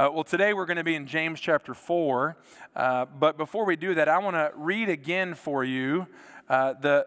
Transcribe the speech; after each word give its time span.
Uh, 0.00 0.08
well, 0.10 0.24
today 0.24 0.54
we're 0.54 0.64
going 0.64 0.78
to 0.78 0.82
be 0.82 0.94
in 0.94 1.06
James 1.06 1.38
chapter 1.38 1.74
4. 1.74 2.34
Uh, 2.74 3.04
but 3.04 3.36
before 3.36 3.66
we 3.66 3.76
do 3.76 3.94
that, 3.94 4.08
I 4.08 4.16
want 4.16 4.34
to 4.34 4.50
read 4.56 4.88
again 4.88 5.34
for 5.34 5.62
you 5.62 6.06
uh, 6.48 6.72
the, 6.72 7.06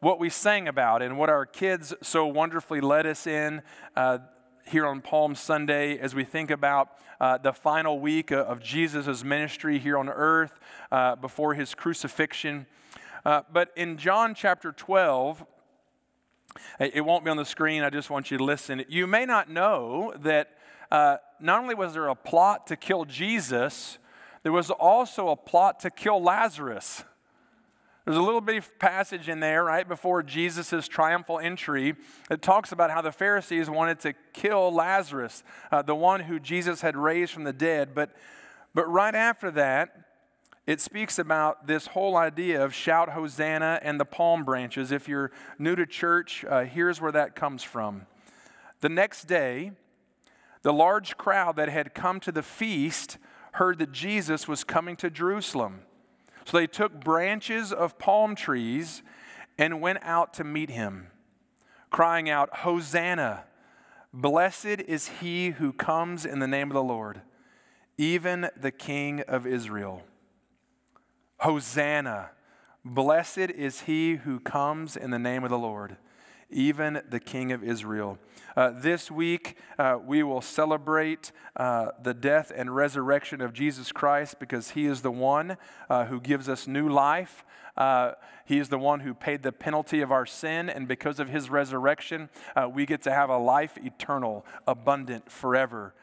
what 0.00 0.20
we 0.20 0.28
sang 0.28 0.68
about 0.68 1.00
and 1.00 1.16
what 1.16 1.30
our 1.30 1.46
kids 1.46 1.94
so 2.02 2.26
wonderfully 2.26 2.82
led 2.82 3.06
us 3.06 3.26
in 3.26 3.62
uh, 3.96 4.18
here 4.66 4.86
on 4.86 5.00
Palm 5.00 5.34
Sunday 5.34 5.96
as 5.96 6.14
we 6.14 6.24
think 6.24 6.50
about 6.50 6.90
uh, 7.22 7.38
the 7.38 7.54
final 7.54 8.00
week 8.00 8.30
of 8.30 8.62
Jesus' 8.62 9.24
ministry 9.24 9.78
here 9.78 9.96
on 9.96 10.10
earth 10.10 10.60
uh, 10.92 11.16
before 11.16 11.54
his 11.54 11.74
crucifixion. 11.74 12.66
but 13.24 13.72
in 13.76 13.96
John 13.96 14.34
chapter 14.34 14.72
12, 14.72 15.42
it 16.80 17.02
won't 17.02 17.24
be 17.24 17.30
on 17.30 17.38
the 17.38 17.46
screen. 17.46 17.82
I 17.82 17.88
just 17.88 18.10
want 18.10 18.30
you 18.30 18.36
to 18.36 18.44
listen. 18.44 18.84
You 18.90 19.06
may 19.06 19.24
not 19.24 19.48
know 19.48 20.12
that 20.18 20.55
uh, 20.90 21.16
not 21.40 21.60
only 21.60 21.74
was 21.74 21.94
there 21.94 22.08
a 22.08 22.14
plot 22.14 22.66
to 22.68 22.76
kill 22.76 23.04
Jesus, 23.04 23.98
there 24.42 24.52
was 24.52 24.70
also 24.70 25.28
a 25.28 25.36
plot 25.36 25.80
to 25.80 25.90
kill 25.90 26.22
Lazarus. 26.22 27.04
There's 28.04 28.16
a 28.16 28.22
little 28.22 28.40
brief 28.40 28.78
passage 28.78 29.28
in 29.28 29.40
there 29.40 29.64
right 29.64 29.86
before 29.86 30.22
Jesus' 30.22 30.86
triumphal 30.86 31.40
entry 31.40 31.96
that 32.28 32.40
talks 32.40 32.70
about 32.70 32.92
how 32.92 33.02
the 33.02 33.10
Pharisees 33.10 33.68
wanted 33.68 33.98
to 34.00 34.14
kill 34.32 34.72
Lazarus, 34.72 35.42
uh, 35.72 35.82
the 35.82 35.96
one 35.96 36.20
who 36.20 36.38
Jesus 36.38 36.82
had 36.82 36.96
raised 36.96 37.32
from 37.32 37.42
the 37.42 37.52
dead. 37.52 37.96
But, 37.96 38.14
but 38.74 38.88
right 38.88 39.14
after 39.14 39.50
that, 39.50 40.06
it 40.68 40.80
speaks 40.80 41.18
about 41.18 41.66
this 41.66 41.88
whole 41.88 42.16
idea 42.16 42.64
of 42.64 42.72
shout 42.72 43.08
Hosanna 43.08 43.80
and 43.82 43.98
the 43.98 44.04
palm 44.04 44.44
branches. 44.44 44.92
If 44.92 45.08
you're 45.08 45.32
new 45.58 45.74
to 45.74 45.84
church, 45.84 46.44
uh, 46.48 46.62
here's 46.62 47.00
where 47.00 47.12
that 47.12 47.34
comes 47.34 47.64
from. 47.64 48.06
The 48.82 48.88
next 48.88 49.24
day, 49.24 49.72
the 50.66 50.72
large 50.72 51.16
crowd 51.16 51.54
that 51.54 51.68
had 51.68 51.94
come 51.94 52.18
to 52.18 52.32
the 52.32 52.42
feast 52.42 53.18
heard 53.52 53.78
that 53.78 53.92
Jesus 53.92 54.48
was 54.48 54.64
coming 54.64 54.96
to 54.96 55.08
Jerusalem. 55.08 55.82
So 56.44 56.56
they 56.56 56.66
took 56.66 56.98
branches 56.98 57.72
of 57.72 58.00
palm 58.00 58.34
trees 58.34 59.04
and 59.56 59.80
went 59.80 60.00
out 60.02 60.34
to 60.34 60.42
meet 60.42 60.70
him, 60.70 61.06
crying 61.90 62.28
out, 62.28 62.48
Hosanna! 62.52 63.44
Blessed 64.12 64.80
is 64.88 65.06
he 65.20 65.50
who 65.50 65.72
comes 65.72 66.26
in 66.26 66.40
the 66.40 66.48
name 66.48 66.68
of 66.68 66.74
the 66.74 66.82
Lord, 66.82 67.20
even 67.96 68.48
the 68.60 68.72
King 68.72 69.20
of 69.28 69.46
Israel. 69.46 70.02
Hosanna! 71.38 72.30
Blessed 72.84 73.38
is 73.38 73.82
he 73.82 74.16
who 74.16 74.40
comes 74.40 74.96
in 74.96 75.12
the 75.12 75.18
name 75.20 75.44
of 75.44 75.50
the 75.50 75.58
Lord 75.58 75.96
even 76.50 77.02
the 77.08 77.20
King 77.20 77.52
of 77.52 77.64
Israel. 77.64 78.18
Uh, 78.56 78.70
this 78.70 79.10
week, 79.10 79.56
uh, 79.78 79.98
we 80.02 80.22
will 80.22 80.40
celebrate 80.40 81.32
uh, 81.56 81.88
the 82.02 82.14
death 82.14 82.52
and 82.54 82.74
resurrection 82.74 83.40
of 83.40 83.52
Jesus 83.52 83.92
Christ 83.92 84.38
because 84.38 84.70
He 84.70 84.86
is 84.86 85.02
the 85.02 85.10
one 85.10 85.56
uh, 85.90 86.06
who 86.06 86.20
gives 86.20 86.48
us 86.48 86.66
new 86.66 86.88
life. 86.88 87.44
Uh, 87.76 88.12
he 88.46 88.58
is 88.58 88.68
the 88.68 88.78
one 88.78 89.00
who 89.00 89.12
paid 89.12 89.42
the 89.42 89.52
penalty 89.52 90.00
of 90.00 90.12
our 90.12 90.24
sin, 90.24 90.70
and 90.70 90.86
because 90.86 91.18
of 91.18 91.28
His 91.28 91.50
resurrection, 91.50 92.30
uh, 92.54 92.68
we 92.72 92.86
get 92.86 93.02
to 93.02 93.12
have 93.12 93.28
a 93.28 93.36
life 93.36 93.76
eternal, 93.76 94.46
abundant, 94.66 95.30
forever. 95.30 95.94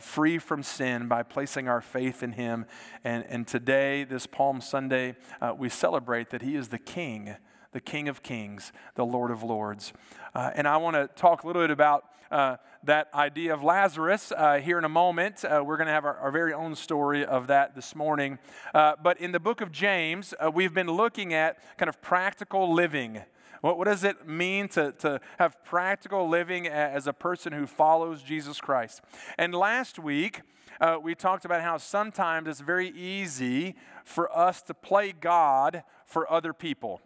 free 0.00 0.38
from 0.38 0.64
sin 0.64 1.06
by 1.06 1.22
placing 1.22 1.68
our 1.68 1.80
faith 1.80 2.22
in 2.22 2.32
Him. 2.32 2.66
And, 3.04 3.24
and 3.28 3.46
today, 3.46 4.02
this 4.02 4.26
Palm 4.26 4.60
Sunday, 4.60 5.16
we 5.56 5.68
celebrate 5.68 6.30
that 6.30 6.42
He 6.42 6.56
is 6.56 6.68
the 6.68 6.78
King 6.80 7.36
the 7.72 7.80
King 7.80 8.08
of 8.08 8.22
Kings, 8.22 8.72
the 8.94 9.04
Lord 9.04 9.30
of 9.30 9.42
Lords. 9.42 9.92
Uh, 10.34 10.50
and 10.54 10.66
I 10.66 10.76
want 10.78 10.96
to 10.96 11.08
talk 11.20 11.44
a 11.44 11.46
little 11.46 11.62
bit 11.62 11.70
about 11.70 12.04
uh, 12.30 12.56
that 12.84 13.08
idea 13.14 13.52
of 13.52 13.62
Lazarus 13.62 14.32
uh, 14.36 14.58
here 14.58 14.78
in 14.78 14.84
a 14.84 14.88
moment. 14.88 15.44
Uh, 15.44 15.62
we're 15.64 15.76
going 15.76 15.86
to 15.86 15.92
have 15.92 16.04
our, 16.04 16.16
our, 16.18 16.30
very 16.30 16.52
own 16.52 16.74
story 16.74 17.24
of 17.24 17.46
that 17.46 17.74
this 17.74 17.94
morning. 17.94 18.38
Uh, 18.74 18.94
but 19.02 19.18
in 19.18 19.32
the 19.32 19.40
book 19.40 19.60
of 19.60 19.72
James, 19.72 20.34
uh, 20.38 20.50
we've 20.50 20.74
been 20.74 20.90
looking 20.90 21.32
at 21.32 21.58
kind 21.78 21.88
of 21.88 22.00
practical 22.02 22.72
living. 22.72 23.22
What, 23.62 23.78
what 23.78 23.86
does 23.86 24.04
it 24.04 24.28
mean 24.28 24.68
to, 24.68 24.92
to 24.98 25.20
have 25.38 25.62
practical 25.64 26.28
living 26.28 26.66
as 26.66 27.06
a 27.06 27.12
person 27.12 27.52
who 27.52 27.66
follows 27.66 28.22
Jesus 28.22 28.60
Christ? 28.60 29.00
And 29.38 29.54
last 29.54 29.98
week, 29.98 30.42
uh, 30.80 30.98
we 31.02 31.14
talked 31.14 31.44
about 31.44 31.62
how 31.62 31.78
sometimes 31.78 32.46
it's 32.46 32.60
very 32.60 32.90
easy 32.90 33.74
for 34.04 34.36
us 34.36 34.62
to 34.62 34.74
play 34.74 35.12
God 35.12 35.82
for 36.06 36.30
other 36.30 36.52
people. 36.52 37.00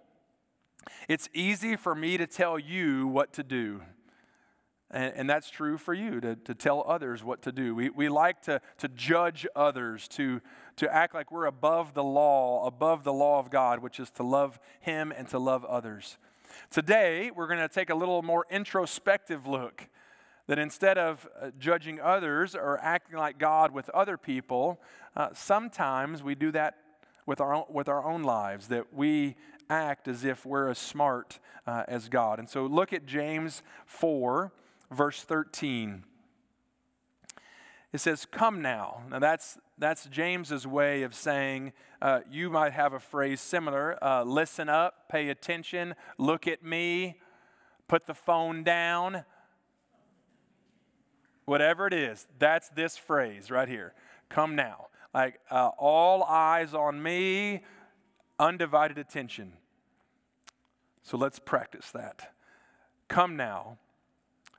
It's 1.09 1.29
easy 1.35 1.77
for 1.77 1.95
me 1.95 2.17
to 2.17 2.27
tell 2.27 2.59
you 2.59 3.07
what 3.07 3.33
to 3.35 3.43
do. 3.43 3.83
And, 4.91 5.15
and, 5.17 5.31
that's 5.31 5.49
true 5.49 5.79
for 5.79 5.95
you 5.95 6.21
to, 6.21 6.37
to 6.37 6.55
tell 6.55 6.85
others 6.87 7.25
what 7.25 7.41
to 7.43 7.53
do. 7.53 7.75
We, 7.75 7.89
we 7.89 8.11
like 8.11 8.43
to, 8.43 8.61
to 8.77 8.89
judge 8.89 9.47
others, 9.57 10.07
to, 10.09 10.43
to 10.77 10.95
act 10.95 11.15
like 11.15 11.33
we're 11.33 11.47
above 11.47 11.95
the 11.95 12.05
law, 12.05 12.67
above 12.67 13.03
the 13.03 13.13
law 13.13 13.39
of 13.39 13.49
God, 13.49 13.79
which 13.79 13.99
is 13.99 14.11
to 14.13 14.23
love 14.23 14.61
Him 14.81 15.11
and 15.17 15.27
to 15.29 15.39
love 15.39 15.65
others. 15.65 16.19
Today, 16.71 17.31
we're 17.35 17.47
going 17.47 17.59
to 17.59 17.69
take 17.69 17.89
a 17.89 17.95
little 17.95 18.21
more 18.21 18.45
introspective 18.51 19.47
look 19.47 19.89
that 20.47 20.59
instead 20.59 20.99
of 20.99 21.27
uh, 21.41 21.51
judging 21.59 21.99
others 21.99 22.55
or 22.55 22.79
acting 22.83 23.17
like 23.17 23.39
God 23.39 23.73
with 23.73 23.89
other 23.91 24.19
people, 24.19 24.79
uh, 25.17 25.29
sometimes 25.33 26.23
we 26.23 26.35
do 26.35 26.51
that 26.53 26.75
with 27.25 27.41
our 27.41 27.55
own, 27.55 27.65
with 27.71 27.89
our 27.89 28.05
own 28.05 28.23
lives, 28.23 28.69
that 28.69 28.93
we 28.93 29.37
act 29.73 30.07
as 30.07 30.25
if 30.25 30.45
we're 30.45 30.69
as 30.69 30.79
smart 30.79 31.41
uh, 31.67 31.85
as 31.89 32.09
God. 32.09 32.39
And 32.39 32.49
so 32.49 32.67
look 32.67 32.93
at 32.93 33.07
James 33.07 33.63
4, 33.87 34.53
verse 34.91 35.23
13. 35.23 36.05
It 37.93 37.99
says, 37.99 38.27
Come 38.27 38.61
now. 38.63 39.03
Now 39.11 39.19
that's, 39.19 39.59
that's 39.79 40.07
James's 40.07 40.67
way 40.67 41.03
of 41.03 41.15
saying, 41.15 41.73
uh, 42.01 42.21
you 42.31 42.51
might 42.51 42.73
have 42.73 42.93
a 42.93 43.01
phrase 43.01 43.41
similar 43.41 44.03
uh, 44.03 44.25
listen 44.25 44.69
up, 44.69 45.09
pay 45.09 45.29
attention, 45.29 45.95
look 46.19 46.47
at 46.47 46.65
me, 46.65 47.21
put 47.89 48.07
the 48.07 48.15
phone 48.15 48.63
down. 48.63 49.25
Whatever 51.45 51.87
it 51.87 51.95
is, 51.95 52.27
that's 52.39 52.69
this 52.71 52.97
phrase 52.97 53.51
right 53.51 53.69
here. 53.69 53.95
Come 54.29 54.55
now. 54.55 54.87
Like, 55.13 55.41
uh, 55.51 55.71
all 55.77 56.23
eyes 56.25 56.73
on 56.73 57.03
me, 57.03 57.63
undivided 58.39 58.97
attention. 58.97 59.53
So 61.03 61.17
let's 61.17 61.39
practice 61.39 61.91
that. 61.91 62.33
Come 63.09 63.37
now, 63.37 63.79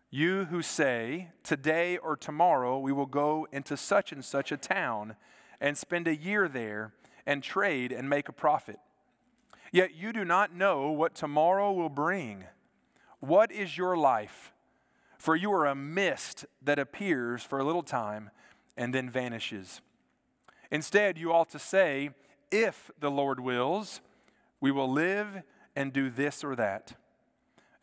you 0.09 0.46
who 0.46 0.62
say, 0.62 1.30
Today 1.44 1.98
or 1.98 2.16
tomorrow 2.16 2.78
we 2.78 2.92
will 2.92 3.06
go 3.06 3.48
into 3.52 3.76
such 3.76 4.12
and 4.12 4.24
such 4.24 4.52
a 4.52 4.58
town 4.58 5.16
and 5.59 5.78
spend 5.78 6.08
a 6.08 6.16
year 6.16 6.48
there 6.48 6.94
and 7.26 7.42
trade 7.42 7.92
and 7.92 8.09
make 8.09 8.30
a 8.30 8.34
profit. 8.34 8.80
Yet 9.72 9.96
you 9.96 10.14
do 10.14 10.24
not 10.24 10.53
know 10.53 10.92
what 10.92 11.16
tomorrow 11.16 11.72
will 11.72 11.90
bring. 11.90 12.44
What 13.20 13.52
is 13.52 13.78
your 13.78 13.98
life? 13.98 14.53
For 15.18 15.36
you 15.36 15.52
are 15.53 15.66
a 15.66 15.74
mist 15.74 16.46
that 16.62 16.78
appears 16.78 17.42
for 17.42 17.58
a 17.58 17.64
little 17.64 17.82
time 17.82 18.30
and 18.76 18.94
then 18.94 19.09
vanishes. 19.09 19.82
Instead, 20.70 21.18
you 21.18 21.32
ought 21.32 21.50
to 21.52 21.59
say, 21.59 22.09
If 22.52 22.92
the 23.00 23.09
Lord 23.09 23.40
wills, 23.40 24.02
we 24.59 24.70
will 24.70 24.92
live 24.92 25.44
and 25.75 25.94
do 25.94 26.09
this 26.09 26.44
or 26.44 26.56
that. 26.56 26.94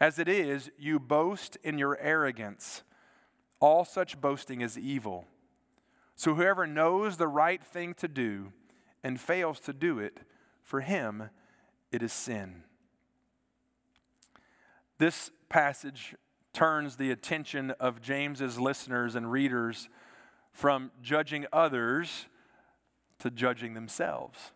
As 0.00 0.18
it 0.18 0.28
is, 0.28 0.70
you 0.78 0.98
boast 0.98 1.58
in 1.62 1.78
your 1.78 1.98
arrogance. 2.00 2.82
All 3.60 3.84
such 3.84 4.20
boasting 4.20 4.60
is 4.62 4.78
evil. 4.78 5.26
So 6.16 6.34
whoever 6.34 6.66
knows 6.66 7.16
the 7.16 7.28
right 7.28 7.62
thing 7.62 7.94
to 7.94 8.08
do 8.08 8.52
and 9.02 9.20
fails 9.20 9.60
to 9.60 9.72
do 9.72 9.98
it, 9.98 10.20
for 10.62 10.80
him 10.80 11.30
it 11.92 12.02
is 12.02 12.12
sin. 12.12 12.64
This 14.98 15.30
passage 15.48 16.14
turns 16.52 16.96
the 16.96 17.10
attention 17.10 17.70
of 17.72 18.02
James's 18.02 18.58
listeners 18.58 19.14
and 19.14 19.30
readers 19.30 19.88
from 20.52 20.90
judging 21.02 21.46
others 21.52 22.26
to 23.20 23.30
judging 23.30 23.74
themselves. 23.74 24.52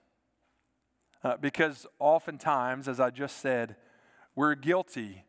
Uh, 1.25 1.39
because 1.39 1.87
oftentimes, 1.99 2.87
as 2.87 3.01
I 3.01 3.09
just 3.09 3.39
said, 3.39 3.77
we're 4.37 4.55
guilty 4.55 5.25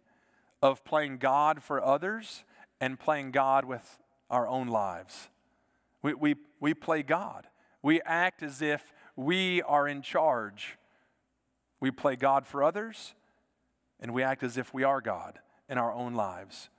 of 0.62 0.84
playing 0.84 1.18
God 1.18 1.64
for 1.64 1.82
others 1.82 2.44
and 2.82 3.00
playing 3.00 3.32
God 3.32 3.64
with 3.64 4.00
our 4.30 4.46
own 4.46 4.68
lives. 4.68 5.30
We, 6.02 6.14
we, 6.14 6.36
we 6.60 6.74
play 6.74 7.02
God. 7.02 7.48
We 7.82 8.02
act 8.02 8.44
as 8.44 8.62
if 8.62 8.92
we 9.16 9.62
are 9.62 9.88
in 9.88 10.02
charge. 10.02 10.78
We 11.80 11.92
play 11.92 12.18
God 12.18 12.46
for 12.46 12.62
others, 12.62 13.16
and 14.00 14.14
we 14.14 14.22
act 14.22 14.44
as 14.44 14.58
if 14.58 14.74
we 14.74 14.84
are 14.84 15.00
God 15.00 15.40
in 15.70 15.78
our 15.78 15.94
own 15.94 16.14
lives. 16.14 16.70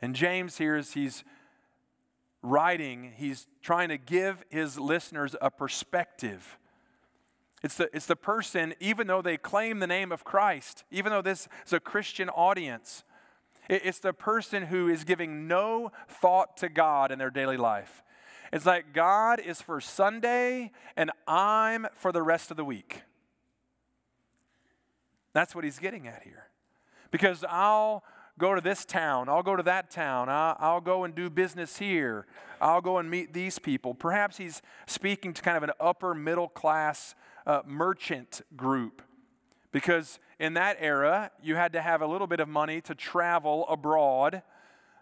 And 0.00 0.14
James 0.14 0.58
here, 0.58 0.76
as 0.76 0.92
he's 0.92 1.24
writing, 2.42 3.12
he's 3.16 3.48
trying 3.60 3.88
to 3.88 3.98
give 3.98 4.44
his 4.50 4.78
listeners 4.78 5.34
a 5.40 5.50
perspective. 5.50 6.58
It's 7.62 7.76
the, 7.76 7.90
it's 7.94 8.06
the 8.06 8.16
person, 8.16 8.74
even 8.80 9.06
though 9.06 9.20
they 9.20 9.36
claim 9.36 9.80
the 9.80 9.86
name 9.86 10.12
of 10.12 10.24
Christ, 10.24 10.84
even 10.90 11.12
though 11.12 11.22
this 11.22 11.46
is 11.66 11.72
a 11.72 11.80
Christian 11.80 12.28
audience, 12.30 13.04
it, 13.68 13.82
it's 13.84 13.98
the 13.98 14.12
person 14.12 14.64
who 14.64 14.88
is 14.88 15.04
giving 15.04 15.46
no 15.46 15.92
thought 16.08 16.56
to 16.58 16.68
God 16.68 17.12
in 17.12 17.18
their 17.18 17.30
daily 17.30 17.58
life. 17.58 18.02
It's 18.52 18.66
like 18.66 18.92
God 18.92 19.40
is 19.40 19.60
for 19.60 19.80
Sunday 19.80 20.72
and 20.96 21.10
I'm 21.28 21.86
for 21.92 22.12
the 22.12 22.22
rest 22.22 22.50
of 22.50 22.56
the 22.56 22.64
week. 22.64 23.02
That's 25.32 25.54
what 25.54 25.64
he's 25.64 25.78
getting 25.78 26.08
at 26.08 26.22
here. 26.24 26.46
Because 27.10 27.44
I'll 27.48 28.02
go 28.38 28.54
to 28.54 28.60
this 28.60 28.84
town, 28.84 29.28
I'll 29.28 29.42
go 29.42 29.54
to 29.54 29.62
that 29.64 29.90
town, 29.90 30.28
I'll, 30.28 30.56
I'll, 30.58 30.80
go 30.80 31.04
and 31.04 31.14
do 31.14 31.28
business 31.28 31.76
here, 31.76 32.26
I'll 32.60 32.80
go 32.80 32.96
and 32.98 33.10
meet 33.10 33.34
these 33.34 33.58
people. 33.58 33.92
Perhaps 33.92 34.38
he's 34.38 34.62
speaking 34.86 35.34
to 35.34 35.42
kind 35.42 35.56
of 35.56 35.62
an 35.62 35.72
upper 35.78 36.14
middle 36.14 36.48
class 36.48 37.14
uh, 37.46 37.62
merchant 37.66 38.42
group. 38.56 39.02
Because 39.72 40.18
in 40.38 40.54
that 40.54 40.76
era, 40.80 41.30
you 41.42 41.56
had 41.56 41.72
to 41.74 41.82
have 41.82 42.02
a 42.02 42.06
little 42.06 42.26
bit 42.26 42.40
of 42.40 42.48
money 42.48 42.80
to 42.82 42.94
travel 42.94 43.66
abroad. 43.68 44.42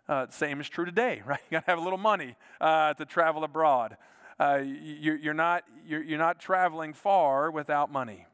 Uh, 0.09 0.27
same 0.31 0.61
is 0.61 0.69
true 0.69 0.85
today, 0.85 1.23
right? 1.27 1.41
You 1.51 1.57
got 1.57 1.67
to 1.67 1.71
have 1.71 1.79
a 1.79 1.83
little 1.83 1.99
money 1.99 2.37
uh, 2.61 2.95
to 2.95 3.05
travel 3.05 3.45
abroad. 3.45 3.97
Uh, 4.39 4.61
you, 4.65 5.15
you're, 5.15 5.35
not, 5.35 5.65
you're, 5.87 6.03
you're 6.03 6.19
not 6.19 6.39
traveling 6.39 6.93
far 6.93 7.51
without 7.51 7.91
money. 7.91 8.27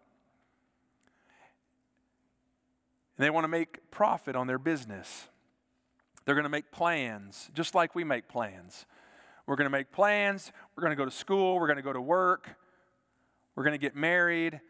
And 3.16 3.24
they 3.24 3.30
want 3.30 3.44
to 3.44 3.48
make 3.48 3.90
profit 3.90 4.36
on 4.36 4.46
their 4.46 4.58
business. 4.58 5.28
They're 6.24 6.34
going 6.34 6.44
to 6.44 6.50
make 6.50 6.70
plans, 6.70 7.50
just 7.54 7.74
like 7.74 7.94
we 7.94 8.02
make 8.02 8.28
plans. 8.28 8.86
We're 9.46 9.56
going 9.56 9.66
to 9.66 9.70
make 9.70 9.92
plans. 9.92 10.52
We're 10.74 10.82
going 10.82 10.92
to 10.92 10.96
go 10.96 11.04
to 11.04 11.10
school. 11.10 11.58
We're 11.58 11.66
going 11.66 11.76
to 11.76 11.82
go 11.82 11.92
to 11.92 12.00
work. 12.00 12.56
We're 13.54 13.64
going 13.64 13.72
to 13.72 13.78
get 13.78 13.94
married. 13.94 14.60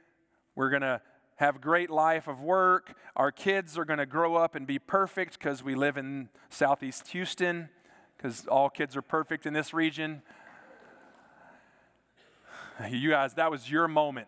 We're 0.54 0.70
going 0.70 0.82
to 0.82 1.00
have 1.36 1.60
great 1.60 1.90
life 1.90 2.28
of 2.28 2.40
work. 2.40 2.94
Our 3.16 3.32
kids 3.32 3.78
are 3.78 3.84
going 3.84 3.98
to 3.98 4.06
grow 4.06 4.36
up 4.36 4.54
and 4.54 4.66
be 4.66 4.78
perfect 4.78 5.38
because 5.38 5.62
we 5.62 5.74
live 5.74 5.96
in 5.96 6.28
Southeast 6.50 7.08
Houston, 7.08 7.70
because 8.16 8.46
all 8.46 8.68
kids 8.68 8.96
are 8.96 9.02
perfect 9.02 9.46
in 9.46 9.52
this 9.52 9.72
region. 9.74 10.22
You 12.90 13.10
guys, 13.10 13.34
that 13.34 13.52
was 13.52 13.70
your 13.70 13.86
moment. 13.86 14.26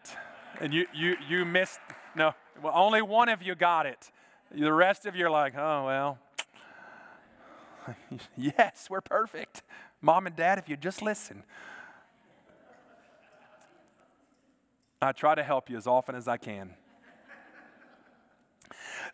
And 0.60 0.72
you, 0.72 0.86
you, 0.94 1.16
you 1.28 1.44
missed, 1.44 1.80
no, 2.14 2.32
well, 2.62 2.72
only 2.76 3.02
one 3.02 3.28
of 3.28 3.42
you 3.42 3.56
got 3.56 3.86
it. 3.86 4.12
The 4.52 4.72
rest 4.72 5.04
of 5.04 5.16
you 5.16 5.26
are 5.26 5.30
like, 5.30 5.54
oh, 5.56 5.84
well. 5.84 6.18
yes, 8.36 8.86
we're 8.88 9.00
perfect. 9.00 9.64
Mom 10.00 10.28
and 10.28 10.36
dad, 10.36 10.58
if 10.58 10.68
you 10.68 10.76
just 10.76 11.02
listen. 11.02 11.42
I 15.00 15.12
try 15.12 15.34
to 15.34 15.42
help 15.42 15.68
you 15.68 15.76
as 15.76 15.86
often 15.86 16.14
as 16.14 16.26
I 16.26 16.36
can. 16.36 16.74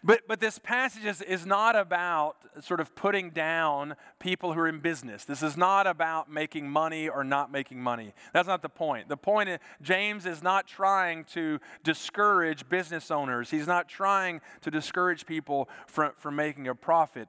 But, 0.04 0.22
but 0.26 0.40
this 0.40 0.58
passage 0.58 1.04
is, 1.04 1.22
is 1.22 1.46
not 1.46 1.76
about 1.76 2.36
sort 2.60 2.80
of 2.80 2.94
putting 2.94 3.30
down 3.30 3.94
people 4.18 4.52
who 4.52 4.60
are 4.60 4.68
in 4.68 4.80
business. 4.80 5.24
This 5.24 5.42
is 5.42 5.56
not 5.56 5.86
about 5.86 6.30
making 6.30 6.68
money 6.68 7.08
or 7.08 7.22
not 7.22 7.52
making 7.52 7.80
money. 7.80 8.12
That's 8.32 8.48
not 8.48 8.62
the 8.62 8.68
point. 8.68 9.08
The 9.08 9.16
point 9.16 9.48
is, 9.48 9.58
James 9.80 10.26
is 10.26 10.42
not 10.42 10.66
trying 10.66 11.24
to 11.34 11.60
discourage 11.84 12.68
business 12.68 13.10
owners, 13.10 13.50
he's 13.50 13.66
not 13.66 13.88
trying 13.88 14.40
to 14.62 14.70
discourage 14.70 15.24
people 15.24 15.68
from, 15.86 16.12
from 16.16 16.34
making 16.36 16.66
a 16.66 16.74
profit. 16.74 17.28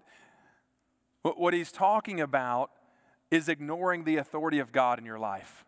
What, 1.22 1.40
what 1.40 1.54
he's 1.54 1.72
talking 1.72 2.22
about 2.22 2.72
is 3.30 3.50
ignoring 3.50 4.04
the 4.04 4.18
authority 4.18 4.60
of 4.60 4.72
God 4.72 5.00
in 5.00 5.06
your 5.06 5.20
life. 5.20 5.64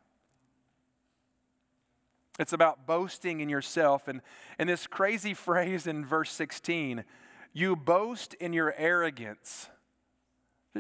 It's 2.40 2.54
about 2.54 2.86
boasting 2.86 3.40
in 3.40 3.50
yourself. 3.50 4.08
And, 4.08 4.22
and 4.60 4.68
this 4.68 4.88
crazy 4.88 5.34
phrase 5.46 5.88
in 5.88 6.06
verse 6.06 6.32
16, 6.32 7.04
you 7.54 7.76
boast 7.76 8.34
in 8.36 8.54
your 8.54 8.74
arrogance. 8.78 9.70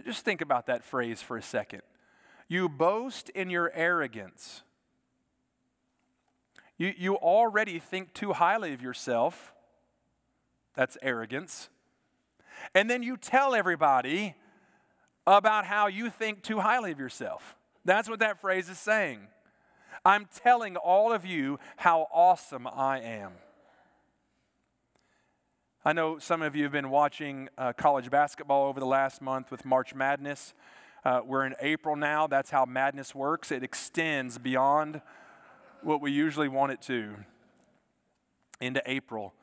Just 0.04 0.26
think 0.26 0.42
about 0.42 0.68
that 0.68 0.84
phrase 0.84 1.22
for 1.22 1.38
a 1.38 1.42
second. 1.42 1.82
You 2.48 2.68
boast 2.68 3.30
in 3.30 3.50
your 3.50 3.72
arrogance. 3.74 4.64
You, 6.78 6.94
you 6.98 7.16
already 7.16 7.80
think 7.80 8.14
too 8.14 8.34
highly 8.34 8.74
of 8.74 8.82
yourself. 8.82 9.54
That's 10.76 10.98
arrogance. 11.02 11.70
And 12.74 12.90
then 12.90 13.02
you 13.02 13.16
tell 13.16 13.56
everybody 13.56 14.36
about 15.26 15.66
how 15.66 15.88
you 15.88 16.10
think 16.10 16.44
too 16.44 16.60
highly 16.60 16.92
of 16.92 17.00
yourself. 17.00 17.56
That's 17.86 18.10
what 18.10 18.20
that 18.20 18.42
phrase 18.42 18.70
is 18.70 18.78
saying. 18.78 19.28
I'm 20.06 20.28
telling 20.44 20.76
all 20.78 21.12
of 21.12 21.26
you 21.26 21.60
how 21.78 22.08
awesome 22.14 22.68
I 22.68 23.00
am. 23.00 23.32
I 25.84 25.94
know 25.94 26.20
some 26.20 26.44
of 26.44 26.56
you 26.56 26.62
have 26.62 26.72
been 26.72 26.92
watching 26.92 27.50
uh, 27.58 27.74
college 27.74 28.12
basketball 28.12 28.68
over 28.68 28.80
the 28.80 28.86
last 28.86 29.20
month 29.20 29.50
with 29.50 29.66
March 29.66 29.96
Madness. 29.96 30.54
Uh, 31.04 31.22
we're 31.26 31.44
in 31.44 31.56
April 31.60 31.96
now. 31.96 32.28
That's 32.28 32.52
how 32.52 32.66
madness 32.66 33.16
works, 33.16 33.52
it 33.52 33.64
extends 33.64 34.38
beyond 34.38 35.02
what 35.82 36.02
we 36.02 36.12
usually 36.12 36.50
want 36.50 36.72
it 36.72 36.82
to 36.84 37.16
into 38.62 38.84
April. 38.86 39.34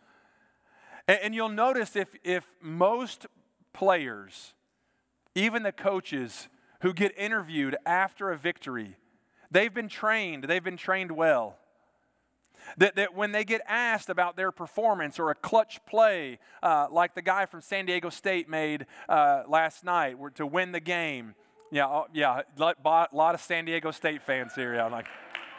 And, 1.09 1.19
and 1.23 1.35
you'll 1.35 1.49
notice 1.49 1.97
if, 1.97 2.15
if 2.23 2.47
most 2.61 3.27
players, 3.73 4.55
even 5.35 5.65
the 5.65 5.73
coaches 5.73 6.47
who 6.83 6.93
get 6.93 7.17
interviewed 7.19 7.77
after 7.85 8.31
a 8.31 8.39
victory, 8.39 8.97
They've 9.53 9.73
been 9.73 9.89
trained, 9.89 10.45
they've 10.45 10.65
been 10.65 10.79
trained 10.79 11.13
well. 11.13 11.59
That, 12.79 12.97
that 12.97 13.15
when 13.15 13.33
they 13.33 13.45
get 13.45 13.61
asked 13.69 14.09
about 14.09 14.37
their 14.37 14.51
performance 14.51 15.19
or 15.19 15.31
a 15.31 15.35
clutch 15.35 15.81
play, 15.85 16.39
uh, 16.63 16.87
like 16.91 17.15
the 17.15 17.23
guy 17.23 17.45
from 17.45 17.61
San 17.61 17.87
Diego 17.87 18.09
State 18.09 18.49
made 18.49 18.87
uh, 19.09 19.43
last 19.49 19.85
night 19.85 20.17
to 20.37 20.47
win 20.47 20.73
the 20.73 20.81
game, 20.81 21.35
yeah, 21.71 21.87
oh, 21.87 22.07
yeah, 22.15 22.43
a 22.59 22.75
lot 23.13 23.35
of 23.35 23.41
San 23.41 23.65
Diego 23.65 23.91
State 23.91 24.23
fans 24.23 24.55
here. 24.55 24.75
Yeah, 24.75 24.87
I'm 24.87 24.93
like, 24.93 25.09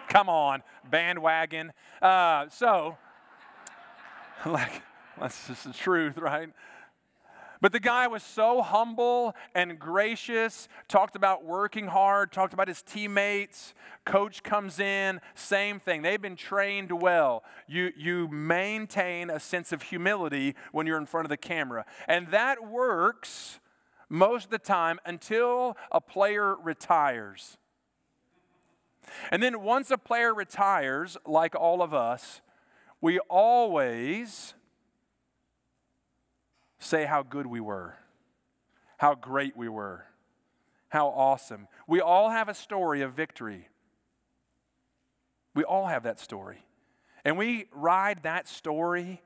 come 0.07 0.29
on, 0.29 0.63
bandwagon. 0.89 1.73
Uh, 2.01 2.47
so, 2.49 2.97
like, 4.45 4.81
that's 5.19 5.47
just 5.47 5.65
the 5.65 5.73
truth, 5.73 6.17
right? 6.17 6.49
But 7.63 7.71
the 7.71 7.79
guy 7.79 8.07
was 8.07 8.23
so 8.23 8.61
humble 8.61 9.33
and 9.55 9.79
gracious, 9.79 10.67
talked 10.89 11.15
about 11.15 11.45
working 11.45 11.87
hard, 11.87 12.33
talked 12.33 12.53
about 12.53 12.67
his 12.67 12.81
teammates. 12.81 13.73
Coach 14.03 14.43
comes 14.43 14.81
in, 14.81 15.21
same 15.33 15.79
thing. 15.79 16.01
They've 16.01 16.21
been 16.21 16.35
trained 16.35 16.91
well. 16.91 17.41
You, 17.65 17.93
you 17.95 18.27
maintain 18.27 19.29
a 19.29 19.39
sense 19.39 19.71
of 19.71 19.83
humility 19.83 20.55
when 20.73 20.85
you're 20.85 20.97
in 20.97 21.05
front 21.05 21.25
of 21.25 21.29
the 21.29 21.37
camera. 21.37 21.85
And 22.05 22.27
that 22.31 22.67
works 22.67 23.61
most 24.09 24.43
of 24.43 24.51
the 24.51 24.59
time 24.59 24.99
until 25.05 25.77
a 25.89 26.01
player 26.01 26.57
retires. 26.57 27.57
And 29.31 29.41
then 29.41 29.61
once 29.61 29.89
a 29.89 29.97
player 29.97 30.33
retires, 30.33 31.15
like 31.25 31.55
all 31.55 31.81
of 31.81 31.93
us, 31.93 32.41
we 32.99 33.19
always 33.19 34.53
say 36.83 37.05
how 37.05 37.23
good 37.23 37.47
we 37.47 37.59
were, 37.59 37.95
how 38.97 39.15
great 39.15 39.55
we 39.55 39.69
were, 39.69 40.05
how 40.89 41.07
awesome. 41.07 41.67
We 41.87 42.01
all 42.01 42.29
have 42.29 42.49
a 42.49 42.53
story 42.53 43.01
of 43.01 43.13
victory. 43.13 43.69
We 45.55 45.63
all 45.63 45.87
have 45.87 46.03
that 46.03 46.19
story. 46.19 46.65
And 47.25 47.37
we 47.37 47.67
ride 47.71 48.23
that 48.23 48.47
story 48.47 49.21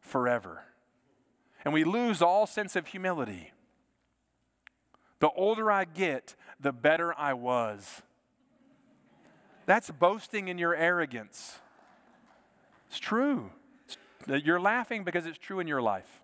forever. 0.00 0.62
And 1.64 1.74
we 1.74 1.84
lose 1.84 2.22
all 2.22 2.46
sense 2.46 2.76
of 2.76 2.86
humility. 2.88 3.52
The 5.18 5.30
older 5.30 5.70
I 5.70 5.84
get, 5.84 6.34
the 6.58 6.72
better 6.72 7.14
I 7.18 7.34
was. 7.34 8.02
That's 9.66 9.90
boasting 9.90 10.48
in 10.48 10.58
your 10.58 10.74
arrogance. 10.74 11.58
It's 12.88 12.98
true. 12.98 13.50
You're 14.26 14.60
laughing 14.60 15.04
because 15.04 15.26
it's 15.26 15.38
true 15.38 15.60
in 15.60 15.66
your 15.66 15.82
life. 15.82 16.20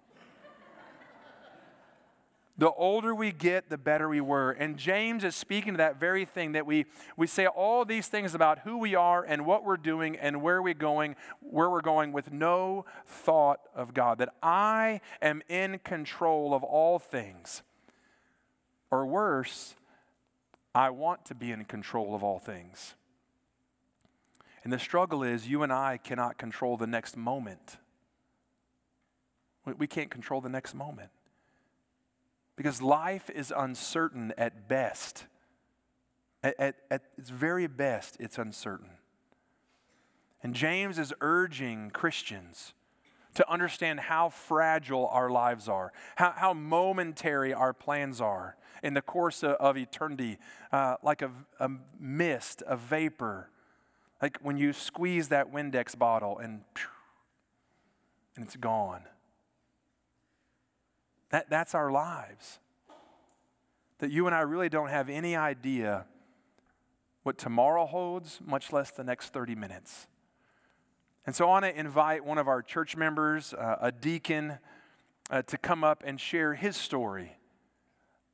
The 2.59 2.73
older 2.73 3.15
we 3.15 3.31
get, 3.31 3.71
the 3.71 3.79
better 3.79 4.09
we 4.09 4.21
were. 4.21 4.51
And 4.51 4.77
James 4.77 5.23
is 5.23 5.37
speaking 5.37 5.75
to 5.75 5.79
that 5.79 6.01
very 6.01 6.25
thing 6.25 6.53
that 6.53 6.67
we, 6.67 6.87
we 7.17 7.29
say 7.29 7.47
all 7.47 7.85
these 7.85 8.09
things 8.09 8.35
about 8.35 8.61
who 8.61 8.79
we 8.79 8.97
are 8.97 9.23
and 9.23 9.47
what 9.47 9.65
we're 9.65 9.77
doing 9.77 10.17
and 10.17 10.43
where 10.43 10.61
we're 10.61 10.75
going, 10.75 11.15
where 11.39 11.71
we're 11.71 11.81
going 11.81 12.11
with 12.13 12.33
no 12.33 12.85
thought 13.07 13.61
of 13.77 13.95
God. 13.95 14.19
That 14.19 14.35
I 14.43 15.01
am 15.23 15.41
in 15.49 15.79
control 15.79 16.53
of 16.53 16.65
all 16.65 16.99
things. 16.99 17.63
Or 18.91 19.07
worse, 19.07 19.77
I 20.75 20.91
want 20.91 21.25
to 21.27 21.37
be 21.37 21.53
in 21.53 21.65
control 21.65 22.13
of 22.13 22.25
all 22.25 22.41
things. 22.41 22.97
And 24.65 24.73
the 24.73 24.81
struggle 24.81 25.23
is 25.23 25.47
you 25.47 25.63
and 25.63 25.73
I 25.73 25.97
cannot 25.97 26.39
control 26.39 26.77
the 26.77 26.89
next 26.89 27.17
moment. 27.17 27.77
We 29.77 29.87
can't 29.87 30.11
control 30.11 30.41
the 30.41 30.49
next 30.49 30.75
moment. 30.75 31.11
Because 32.57 32.83
life 32.83 33.31
is 33.31 33.53
uncertain 33.57 34.33
at 34.37 34.69
best. 34.69 35.27
At, 36.43 36.59
at, 36.59 36.77
at, 36.91 37.03
its 37.17 37.31
very 37.31 37.67
best, 37.67 38.17
it's 38.21 38.39
uncertain. 38.39 38.91
And 40.43 40.55
James 40.55 40.99
is 40.99 41.13
urging 41.21 41.91
Christians 41.91 42.75
to 43.35 43.49
understand 43.51 44.01
how 44.01 44.29
fragile 44.29 45.07
our 45.09 45.31
lives 45.31 45.69
are, 45.69 45.93
how, 46.17 46.33
how 46.37 46.53
momentary 46.53 47.55
our 47.55 47.73
plans 47.73 48.21
are 48.21 48.57
in 48.83 48.95
the 48.95 49.03
course 49.03 49.43
of, 49.43 49.53
of 49.53 49.77
eternity, 49.77 50.39
uh, 50.73 50.97
like 51.03 51.23
a, 51.23 51.31
a 51.61 51.71
mist, 52.01 52.63
a 52.67 52.77
vapor, 52.77 53.51
like 54.21 54.39
when 54.43 54.57
you 54.57 54.73
squeeze 54.73 55.29
that 55.29 55.53
Windex 55.53 55.97
bottle 55.97 56.39
and, 56.39 56.63
and 58.35 58.45
it's 58.45 58.57
gone. 58.57 59.03
That, 61.31 61.51
that's 61.51 61.75
our 61.75 61.91
lives. 61.91 62.59
That 63.99 64.11
you 64.11 64.27
and 64.27 64.35
I 64.35 64.41
really 64.41 64.69
don't 64.69 64.89
have 64.89 65.09
any 65.09 65.37
idea 65.37 66.07
what 67.23 67.37
tomorrow 67.37 67.85
holds, 67.85 68.41
much 68.45 68.73
less 68.73 68.91
the 68.91 69.05
next 69.05 69.33
30 69.33 69.55
minutes. 69.55 70.07
And 71.27 71.37
so 71.37 71.45
I 71.45 71.49
want 71.49 71.65
to 71.67 71.79
invite 71.79 72.25
one 72.25 72.39
of 72.39 72.49
our 72.49 72.63
church 72.63 72.97
members, 72.97 73.53
uh, 73.53 73.77
a 73.81 73.93
deacon, 73.93 74.59
uh, 75.31 75.43
to 75.43 75.59
come 75.59 75.85
up 75.85 76.03
and 76.07 76.19
share 76.19 76.55
his 76.55 76.77
story 76.77 77.37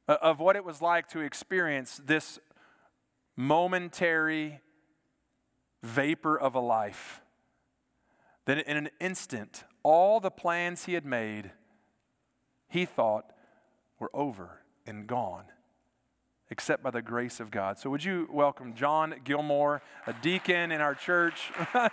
uh, 0.06 0.16
of 0.22 0.38
what 0.38 0.54
it 0.54 0.64
was 0.64 0.80
like 0.80 1.08
to 1.08 1.20
experience 1.20 2.00
this 2.04 2.38
momentary 3.36 4.60
vapor 5.82 6.38
of 6.38 6.54
a 6.54 6.60
life. 6.60 7.20
That 8.44 8.58
in 8.58 8.76
an 8.76 8.90
instant, 9.00 9.64
all 9.82 10.20
the 10.20 10.30
plans 10.30 10.84
he 10.84 10.92
had 10.92 11.04
made, 11.04 11.50
he 12.74 12.84
thought 12.84 13.30
were 14.00 14.10
over 14.12 14.60
and 14.84 15.06
gone 15.06 15.44
except 16.50 16.82
by 16.82 16.90
the 16.90 17.00
grace 17.00 17.38
of 17.38 17.52
God. 17.52 17.78
So, 17.78 17.88
would 17.88 18.02
you 18.02 18.28
welcome 18.32 18.74
John 18.74 19.14
Gilmore, 19.22 19.80
a 20.08 20.12
deacon 20.12 20.72
in 20.72 20.80
our 20.80 20.96
church? 20.96 21.52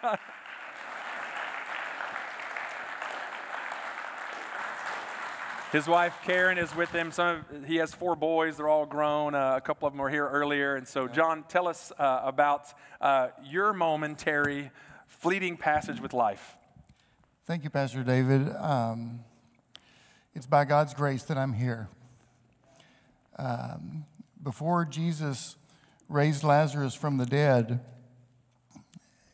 His 5.71 5.88
wife 5.88 6.17
Karen 6.25 6.57
is 6.57 6.75
with 6.75 6.89
him. 6.89 7.11
Some 7.11 7.45
of, 7.50 7.65
he 7.65 7.77
has 7.77 7.93
four 7.93 8.15
boys. 8.15 8.57
They're 8.57 8.67
all 8.67 8.85
grown. 8.85 9.35
Uh, 9.35 9.53
a 9.55 9.61
couple 9.61 9.88
of 9.88 9.93
them 9.93 10.01
were 10.01 10.09
here 10.09 10.27
earlier. 10.27 10.75
And 10.75 10.85
so, 10.85 11.07
John, 11.07 11.45
tell 11.47 11.67
us 11.67 11.93
uh, 11.97 12.21
about 12.23 12.73
uh, 13.00 13.27
your 13.43 13.71
momentary, 13.71 14.71
fleeting 15.07 15.55
passage 15.55 16.01
with 16.01 16.13
life. 16.13 16.57
Thank 17.45 17.63
you, 17.63 17.69
Pastor 17.69 18.03
David. 18.03 18.50
Um, 18.57 19.23
it's 20.33 20.45
by 20.45 20.65
God's 20.65 20.93
grace 20.93 21.23
that 21.23 21.38
I'm 21.38 21.53
here. 21.53 21.89
Um, 23.38 24.05
before 24.41 24.85
Jesus 24.85 25.55
raised 26.07 26.43
Lazarus 26.43 26.93
from 26.93 27.17
the 27.17 27.25
dead, 27.25 27.79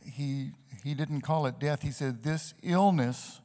he, 0.05 0.51
he 0.83 0.93
didn't 0.93 1.21
call 1.21 1.45
it 1.45 1.59
death. 1.59 1.81
He 1.81 1.91
said, 1.91 2.23
This 2.23 2.53
illness 2.63 3.39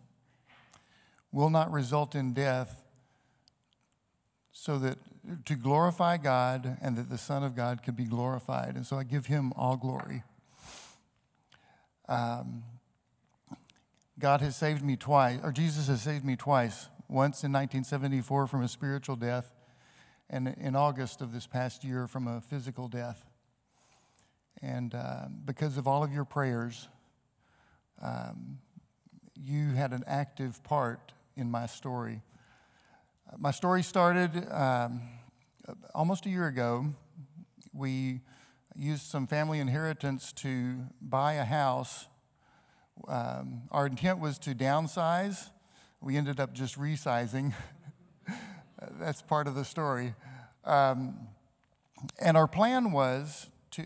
will 1.30 1.50
not 1.50 1.70
result 1.70 2.14
in 2.14 2.32
death, 2.32 2.82
so 4.52 4.78
that 4.78 4.98
to 5.44 5.54
glorify 5.54 6.16
God 6.16 6.78
and 6.82 6.96
that 6.96 7.08
the 7.08 7.18
Son 7.18 7.42
of 7.42 7.54
God 7.54 7.82
could 7.82 7.96
be 7.96 8.04
glorified. 8.04 8.74
And 8.74 8.86
so 8.86 8.96
I 8.96 9.04
give 9.04 9.26
him 9.26 9.52
all 9.56 9.76
glory. 9.76 10.22
Um, 12.08 12.64
God 14.18 14.40
has 14.40 14.56
saved 14.56 14.84
me 14.84 14.96
twice, 14.96 15.38
or 15.42 15.52
Jesus 15.52 15.88
has 15.88 16.02
saved 16.02 16.24
me 16.24 16.36
twice. 16.36 16.88
Once 17.08 17.44
in 17.44 17.52
1974 17.52 18.46
from 18.46 18.62
a 18.62 18.68
spiritual 18.68 19.16
death, 19.16 19.52
and 20.30 20.48
in 20.48 20.74
August 20.74 21.20
of 21.20 21.32
this 21.32 21.46
past 21.46 21.84
year 21.84 22.06
from 22.06 22.26
a 22.26 22.40
physical 22.40 22.88
death. 22.88 23.26
And 24.62 24.94
uh, 24.94 25.26
because 25.44 25.76
of 25.76 25.86
all 25.86 26.02
of 26.02 26.12
your 26.12 26.24
prayers, 26.24 26.88
um, 28.00 28.58
you 29.34 29.72
had 29.72 29.92
an 29.92 30.04
active 30.06 30.62
part 30.62 31.12
in 31.36 31.50
my 31.50 31.66
story. 31.66 32.22
My 33.36 33.50
story 33.50 33.82
started 33.82 34.46
um, 34.50 35.02
almost 35.94 36.26
a 36.26 36.30
year 36.30 36.46
ago. 36.46 36.86
We 37.72 38.20
used 38.76 39.02
some 39.02 39.26
family 39.26 39.58
inheritance 39.58 40.32
to 40.34 40.86
buy 41.00 41.34
a 41.34 41.44
house. 41.44 42.06
Um, 43.08 43.62
our 43.70 43.86
intent 43.86 44.18
was 44.20 44.38
to 44.40 44.54
downsize. 44.54 45.50
We 46.02 46.16
ended 46.16 46.40
up 46.40 46.52
just 46.52 46.76
resizing. 46.76 47.54
that's 48.98 49.22
part 49.22 49.46
of 49.46 49.54
the 49.54 49.64
story. 49.64 50.14
Um, 50.64 51.28
and 52.20 52.36
our 52.36 52.48
plan 52.48 52.90
was 52.90 53.50
to, 53.72 53.84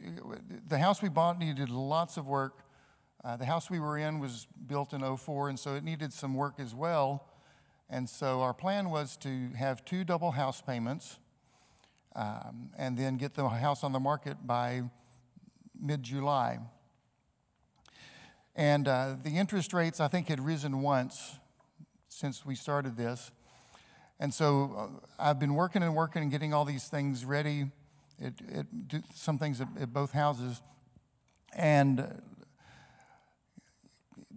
the 0.66 0.78
house 0.78 1.02
we 1.02 1.10
bought 1.10 1.38
needed 1.38 1.68
lots 1.68 2.16
of 2.16 2.26
work. 2.26 2.64
Uh, 3.22 3.36
the 3.36 3.44
house 3.44 3.68
we 3.68 3.78
were 3.78 3.98
in 3.98 4.18
was 4.18 4.46
built 4.66 4.94
in 4.94 5.16
04, 5.16 5.50
and 5.50 5.58
so 5.58 5.74
it 5.74 5.84
needed 5.84 6.10
some 6.14 6.32
work 6.32 6.54
as 6.58 6.74
well. 6.74 7.28
And 7.90 8.08
so 8.08 8.40
our 8.40 8.54
plan 8.54 8.88
was 8.88 9.18
to 9.18 9.50
have 9.50 9.84
two 9.84 10.02
double 10.02 10.30
house 10.30 10.62
payments 10.62 11.18
um, 12.14 12.70
and 12.78 12.96
then 12.96 13.18
get 13.18 13.34
the 13.34 13.46
house 13.46 13.84
on 13.84 13.92
the 13.92 14.00
market 14.00 14.46
by 14.46 14.84
mid 15.78 16.02
July. 16.02 16.60
And 18.54 18.88
uh, 18.88 19.16
the 19.22 19.36
interest 19.36 19.74
rates, 19.74 20.00
I 20.00 20.08
think, 20.08 20.28
had 20.28 20.40
risen 20.40 20.80
once 20.80 21.40
since 22.16 22.46
we 22.46 22.54
started 22.54 22.96
this. 22.96 23.30
And 24.18 24.32
so 24.32 24.74
uh, 25.20 25.22
I've 25.22 25.38
been 25.38 25.52
working 25.52 25.82
and 25.82 25.94
working 25.94 26.22
and 26.22 26.30
getting 26.30 26.54
all 26.54 26.64
these 26.64 26.88
things 26.88 27.26
ready, 27.26 27.66
it, 28.18 28.32
it, 28.48 29.04
some 29.14 29.38
things 29.38 29.60
at, 29.60 29.68
at, 29.78 29.92
both 29.92 30.12
houses. 30.12 30.62
And 31.54 32.00
uh, 32.00 32.06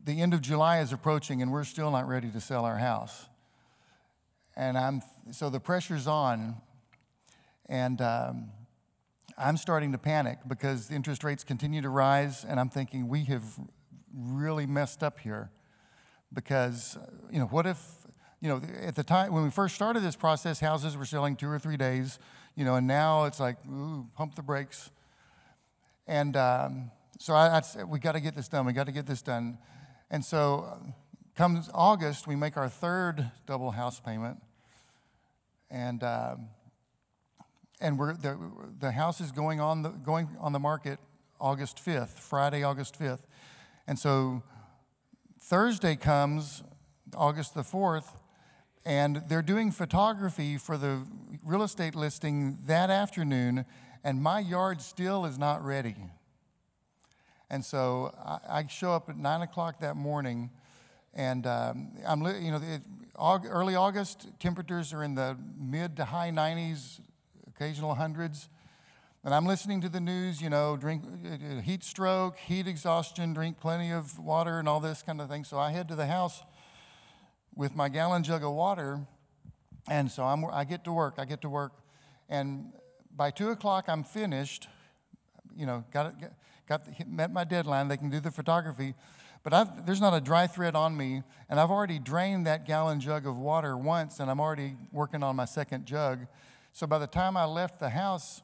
the 0.03 0.19
end 0.19 0.33
of 0.33 0.41
July 0.41 0.81
is 0.81 0.91
approaching, 0.91 1.41
and 1.41 1.53
we're 1.53 1.63
still 1.63 1.89
not 1.89 2.05
ready 2.05 2.29
to 2.31 2.41
sell 2.41 2.65
our 2.65 2.79
house. 2.79 3.27
And 4.57 4.77
I'm, 4.77 5.01
so 5.31 5.50
the 5.50 5.62
pressure's 5.62 6.05
on, 6.05 6.57
and 7.69 8.01
um, 8.01 8.50
I'm 9.38 9.55
starting 9.55 9.93
to 9.93 9.98
panic 9.98 10.39
because 10.45 10.88
the 10.88 10.95
interest 10.95 11.24
rates 11.24 11.45
continue 11.45 11.81
to 11.81 11.89
rise, 11.89 12.43
and 12.43 12.59
I'm 12.59 12.69
thinking 12.69 13.07
we 13.07 13.24
have 13.25 13.45
really 14.13 14.65
messed 14.65 15.01
up 15.01 15.19
here. 15.19 15.50
Because, 16.33 16.98
you 17.31 17.39
know, 17.39 17.45
what 17.45 17.65
if 17.65 17.79
you 18.41 18.48
know, 18.48 18.62
at 18.81 18.95
the 18.95 19.03
time 19.03 19.33
when 19.33 19.43
we 19.43 19.50
first 19.50 19.75
started 19.75 20.01
this 20.01 20.15
process, 20.15 20.62
houses 20.62 20.95
were 20.95 21.05
selling 21.05 21.36
two 21.36 21.50
or 21.50 21.59
three 21.59 21.75
days, 21.75 22.19
you 22.55 22.63
know, 22.63 22.75
and 22.75 22.88
now 22.88 23.25
it's 23.25 23.39
like, 23.39 23.57
ooh, 23.69 24.07
pump 24.15 24.36
the 24.36 24.41
brakes. 24.41 24.91
And 26.07 26.38
um, 26.38 26.91
so 27.17 27.33
I, 27.33 27.57
I 27.57 27.62
said, 27.62 27.89
we 27.89 28.00
got 28.00 28.13
to 28.13 28.21
get 28.21 28.36
this 28.36 28.48
done. 28.48 28.65
We 28.65 28.71
got 28.71 28.86
to 28.86 28.93
get 28.93 29.05
this 29.05 29.21
done. 29.21 29.57
And 30.09 30.24
so, 30.24 30.67
uh, 30.71 30.91
comes 31.39 31.69
August, 31.74 32.27
we 32.27 32.36
make 32.36 32.57
our 32.57 32.67
third 32.67 33.31
double 33.45 33.71
house 33.71 34.01
payment, 34.01 34.41
and 35.71 36.03
um, 36.03 36.50
and 37.79 37.98
we're 37.98 38.13
the, 38.13 38.38
the 38.77 38.91
house 38.91 39.21
is 39.21 39.31
going 39.31 39.62
on 39.62 39.81
the 39.81 39.89
going 39.89 40.27
on 40.41 40.51
the 40.51 40.59
market 40.59 41.00
August 41.39 41.79
fifth, 41.79 42.19
Friday, 42.19 42.62
August 42.62 42.98
fifth, 42.98 43.25
and 43.88 43.98
so 43.98 44.43
Thursday 45.50 45.96
comes 45.96 46.62
August 47.15 47.56
the 47.56 47.63
fourth, 47.63 48.15
and 48.86 49.24
they're 49.27 49.41
doing 49.41 49.72
photography 49.72 50.60
for 50.60 50.77
the 50.77 51.01
real 51.44 51.63
estate 51.63 51.96
listing 51.96 52.60
that 52.68 52.91
afternoon, 52.91 53.65
and 54.03 54.22
my 54.22 54.39
yard 54.39 54.79
still 54.79 55.25
is 55.25 55.39
not 55.39 55.65
ready. 55.65 55.96
And 57.50 57.65
so 57.65 58.13
I, 58.24 58.60
I 58.60 58.68
show 58.68 58.91
up 58.91 59.10
at 59.10 59.18
nine 59.18 59.41
o'clock 59.41 59.79
that 59.79 59.96
morning, 59.96 60.51
and 61.15 61.48
um, 61.48 61.94
I'm, 62.08 62.22
you 62.22 62.51
know, 62.51 62.62
it, 62.62 62.82
early 63.20 63.74
August 63.74 64.27
temperatures 64.39 64.94
are 64.94 65.03
in 65.03 65.15
the 65.15 65.36
mid 65.60 65.98
to 65.98 66.06
high 66.06 66.29
90s, 66.29 67.01
occasional 67.48 67.96
hundreds. 67.96 68.50
And 69.21 69.33
I'm 69.33 69.45
listening 69.45 69.81
to 69.81 69.89
the 69.89 69.99
news, 69.99 70.41
you 70.41 70.49
know, 70.49 70.77
drink 70.77 71.03
uh, 71.03 71.59
heat 71.59 71.83
stroke, 71.83 72.38
heat 72.38 72.67
exhaustion, 72.67 73.33
drink 73.33 73.59
plenty 73.59 73.91
of 73.91 74.17
water, 74.17 74.59
and 74.59 74.69
all 74.69 74.79
this 74.79 75.01
kind 75.01 75.19
of 75.19 75.29
thing. 75.29 75.43
So 75.43 75.59
I 75.59 75.71
head 75.71 75.89
to 75.89 75.95
the 75.95 76.05
house 76.05 76.41
with 77.53 77.75
my 77.75 77.89
gallon 77.89 78.23
jug 78.23 78.45
of 78.45 78.53
water. 78.53 79.01
And 79.89 80.09
so 80.09 80.23
I'm, 80.23 80.45
I 80.45 80.63
get 80.63 80.85
to 80.85 80.93
work. 80.93 81.15
I 81.17 81.25
get 81.25 81.41
to 81.41 81.49
work. 81.49 81.73
And 82.29 82.71
by 83.13 83.29
two 83.29 83.49
o'clock, 83.49 83.89
I'm 83.89 84.05
finished. 84.05 84.69
You 85.53 85.65
know, 85.65 85.83
got, 85.91 86.15
got 86.65 86.85
the, 86.85 87.05
met 87.05 87.33
my 87.33 87.43
deadline. 87.43 87.89
They 87.89 87.97
can 87.97 88.09
do 88.09 88.21
the 88.21 88.31
photography. 88.31 88.93
But 89.43 89.53
I've, 89.53 89.85
there's 89.85 89.99
not 89.99 90.13
a 90.13 90.21
dry 90.21 90.47
thread 90.47 90.77
on 90.77 90.95
me. 90.95 91.23
And 91.49 91.59
I've 91.59 91.71
already 91.71 91.99
drained 91.99 92.47
that 92.47 92.65
gallon 92.65 93.01
jug 93.01 93.27
of 93.27 93.38
water 93.38 93.75
once, 93.75 94.21
and 94.21 94.31
I'm 94.31 94.39
already 94.39 94.77
working 94.93 95.23
on 95.23 95.35
my 95.35 95.45
second 95.45 95.85
jug. 95.85 96.27
So 96.71 96.88
by 96.88 96.99
the 96.99 97.07
time 97.07 97.35
I 97.35 97.43
left 97.43 97.81
the 97.81 97.89
house, 97.89 98.43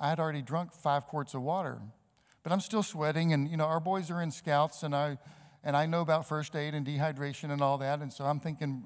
I 0.00 0.08
had 0.08 0.18
already 0.18 0.42
drunk 0.42 0.72
five 0.72 1.06
quarts 1.06 1.34
of 1.34 1.42
water. 1.42 1.80
But 2.42 2.52
I'm 2.52 2.60
still 2.60 2.82
sweating, 2.82 3.32
and 3.34 3.48
you 3.48 3.56
know, 3.58 3.66
our 3.66 3.80
boys 3.80 4.10
are 4.10 4.22
in 4.22 4.30
scouts, 4.30 4.82
and 4.82 4.96
I 4.96 5.18
and 5.62 5.76
I 5.76 5.84
know 5.84 6.00
about 6.00 6.26
first 6.26 6.56
aid 6.56 6.74
and 6.74 6.86
dehydration 6.86 7.50
and 7.50 7.60
all 7.60 7.76
that, 7.78 8.00
and 8.00 8.10
so 8.10 8.24
I'm 8.24 8.40
thinking, 8.40 8.82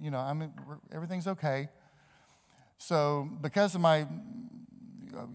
you 0.00 0.10
know, 0.10 0.18
I'm, 0.18 0.52
everything's 0.92 1.28
okay. 1.28 1.68
So 2.78 3.28
because 3.40 3.76
of 3.76 3.80
my, 3.80 4.06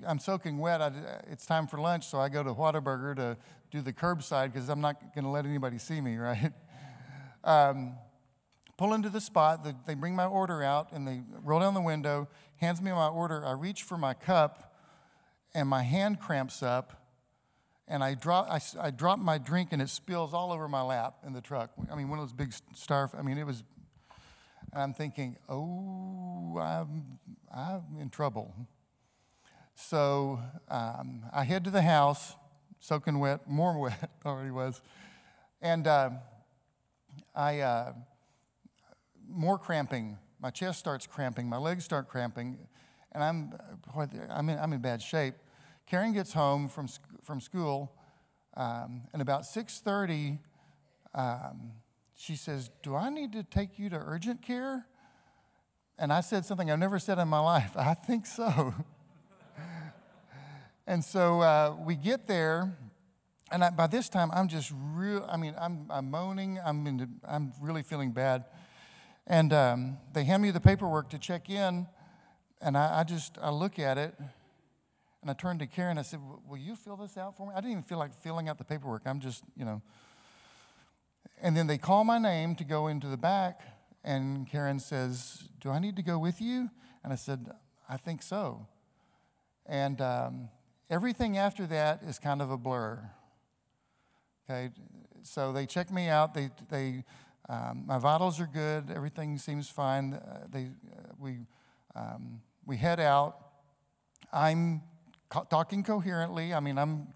I'm 0.05 0.19
soaking 0.19 0.57
wet, 0.57 0.81
I, 0.81 0.91
it's 1.31 1.45
time 1.45 1.67
for 1.67 1.79
lunch, 1.79 2.07
so 2.07 2.19
I 2.19 2.27
go 2.27 2.43
to 2.43 2.53
Whataburger 2.53 3.15
to 3.15 3.37
do 3.71 3.81
the 3.81 3.93
curbside 3.93 4.51
because 4.51 4.67
I'm 4.67 4.81
not 4.81 5.15
going 5.15 5.23
to 5.23 5.29
let 5.29 5.45
anybody 5.45 5.77
see 5.77 6.01
me, 6.01 6.17
right? 6.17 6.51
Um, 7.43 7.95
pull 8.77 8.93
into 8.93 9.09
the 9.09 9.21
spot. 9.21 9.63
The, 9.63 9.75
they 9.87 9.95
bring 9.95 10.15
my 10.15 10.25
order 10.25 10.61
out 10.61 10.91
and 10.91 11.07
they 11.07 11.21
roll 11.41 11.61
down 11.61 11.73
the 11.73 11.81
window, 11.81 12.27
hands 12.57 12.81
me 12.81 12.91
my 12.91 13.07
order. 13.07 13.45
I 13.45 13.53
reach 13.53 13.83
for 13.83 13.97
my 13.97 14.13
cup 14.13 14.70
and 15.53 15.67
my 15.67 15.83
hand 15.83 16.19
cramps 16.19 16.63
up 16.63 17.01
and 17.87 18.03
I 18.03 18.13
drop, 18.13 18.47
I, 18.49 18.61
I 18.79 18.91
drop 18.91 19.19
my 19.19 19.37
drink 19.37 19.69
and 19.73 19.81
it 19.81 19.89
spills 19.89 20.33
all 20.33 20.53
over 20.53 20.67
my 20.67 20.81
lap 20.81 21.15
in 21.25 21.33
the 21.33 21.41
truck. 21.41 21.71
I 21.91 21.95
mean, 21.95 22.09
one 22.09 22.19
of 22.19 22.25
those 22.25 22.33
big 22.33 22.53
star, 22.73 23.09
I 23.17 23.21
mean, 23.21 23.37
it 23.37 23.45
was, 23.45 23.63
I'm 24.73 24.93
thinking, 24.93 25.35
oh, 25.49 26.57
I'm, 26.57 27.19
I'm 27.53 27.83
in 27.99 28.09
trouble. 28.09 28.55
So 29.75 30.39
um, 30.69 31.23
I 31.33 31.43
head 31.43 31.65
to 31.65 31.71
the 31.71 31.81
house, 31.81 32.35
soaking 32.79 33.19
wet, 33.19 33.49
more 33.49 33.77
wet 33.77 34.09
already 34.25 34.51
was, 34.51 34.81
and 35.61 35.85
uh, 35.85 36.11
I, 37.35 37.59
uh, 37.59 37.93
more 39.27 39.57
cramping. 39.57 40.17
My 40.39 40.49
chest 40.49 40.79
starts 40.79 41.05
cramping, 41.07 41.47
my 41.47 41.57
legs 41.57 41.83
start 41.83 42.07
cramping, 42.07 42.57
and 43.11 43.23
I'm, 43.23 43.53
I'm, 44.29 44.49
in, 44.49 44.59
I'm 44.59 44.73
in 44.73 44.81
bad 44.81 45.01
shape. 45.01 45.35
Karen 45.85 46.13
gets 46.13 46.33
home 46.33 46.67
from, 46.67 46.87
from 47.23 47.41
school, 47.41 47.93
um, 48.55 49.03
and 49.13 49.21
about 49.21 49.43
6.30, 49.43 50.39
um, 51.13 51.73
she 52.15 52.35
says, 52.35 52.69
do 52.83 52.95
I 52.95 53.09
need 53.09 53.33
to 53.33 53.43
take 53.43 53.79
you 53.79 53.89
to 53.89 53.97
urgent 53.97 54.41
care? 54.41 54.85
And 55.97 56.11
I 56.11 56.21
said 56.21 56.45
something 56.45 56.69
I've 56.71 56.79
never 56.79 56.99
said 56.99 57.19
in 57.19 57.27
my 57.27 57.39
life. 57.39 57.71
I 57.75 57.93
think 57.93 58.25
so. 58.25 58.73
and 60.87 61.03
so 61.03 61.41
uh, 61.41 61.75
we 61.79 61.95
get 61.95 62.27
there, 62.27 62.77
and 63.51 63.63
I, 63.63 63.69
by 63.69 63.87
this 63.87 64.07
time, 64.07 64.31
I'm 64.33 64.47
just 64.47 64.71
real, 64.73 65.27
I 65.29 65.37
mean, 65.37 65.55
I'm, 65.59 65.87
I'm 65.89 66.09
moaning, 66.09 66.59
I'm, 66.63 66.87
in, 66.87 67.19
I'm 67.27 67.53
really 67.61 67.81
feeling 67.83 68.11
bad. 68.11 68.45
And 69.27 69.53
um, 69.53 69.97
they 70.13 70.23
hand 70.23 70.41
me 70.41 70.51
the 70.51 70.59
paperwork 70.59 71.09
to 71.09 71.19
check 71.19 71.49
in, 71.49 71.87
and 72.61 72.77
I, 72.77 72.99
I 72.99 73.03
just, 73.03 73.37
I 73.41 73.49
look 73.49 73.79
at 73.79 73.97
it, 73.97 74.13
and 75.21 75.29
I 75.29 75.33
turned 75.33 75.59
to 75.59 75.67
Karen. 75.67 75.97
I 75.97 76.03
said, 76.03 76.19
Will 76.47 76.57
you 76.57 76.75
fill 76.75 76.97
this 76.97 77.17
out 77.17 77.35
for 77.37 77.47
me? 77.47 77.53
I 77.53 77.57
didn't 77.57 77.71
even 77.71 77.83
feel 77.83 77.97
like 77.97 78.13
filling 78.13 78.49
out 78.49 78.57
the 78.57 78.63
paperwork. 78.63 79.03
I'm 79.05 79.19
just, 79.19 79.43
you 79.55 79.65
know. 79.65 79.81
And 81.41 81.57
then 81.57 81.67
they 81.67 81.77
call 81.77 82.03
my 82.03 82.19
name 82.19 82.55
to 82.55 82.63
go 82.63 82.87
into 82.87 83.07
the 83.07 83.17
back, 83.17 83.61
and 84.03 84.47
Karen 84.47 84.79
says, 84.79 85.49
Do 85.59 85.69
I 85.69 85.79
need 85.79 85.95
to 85.95 86.03
go 86.03 86.19
with 86.19 86.39
you? 86.41 86.69
And 87.03 87.11
I 87.11 87.15
said, 87.15 87.51
I 87.89 87.97
think 87.97 88.21
so. 88.21 88.67
And 89.65 90.01
um, 90.01 90.49
everything 90.89 91.37
after 91.37 91.65
that 91.67 92.03
is 92.03 92.19
kind 92.19 92.41
of 92.41 92.51
a 92.51 92.57
blur. 92.57 93.09
Okay, 94.49 94.69
so 95.23 95.51
they 95.51 95.65
check 95.65 95.91
me 95.91 96.07
out. 96.07 96.33
They, 96.33 96.49
they, 96.69 97.03
um, 97.49 97.83
my 97.85 97.97
vitals 97.97 98.39
are 98.39 98.49
good. 98.51 98.91
Everything 98.93 99.37
seems 99.37 99.69
fine. 99.69 100.13
Uh, 100.13 100.45
they, 100.51 100.65
uh, 100.65 101.13
we, 101.19 101.37
um, 101.95 102.41
we 102.65 102.77
head 102.77 102.99
out. 102.99 103.37
I'm 104.31 104.81
co- 105.29 105.47
talking 105.49 105.83
coherently. 105.83 106.53
I 106.53 106.59
mean, 106.59 106.77
I'm 106.77 107.07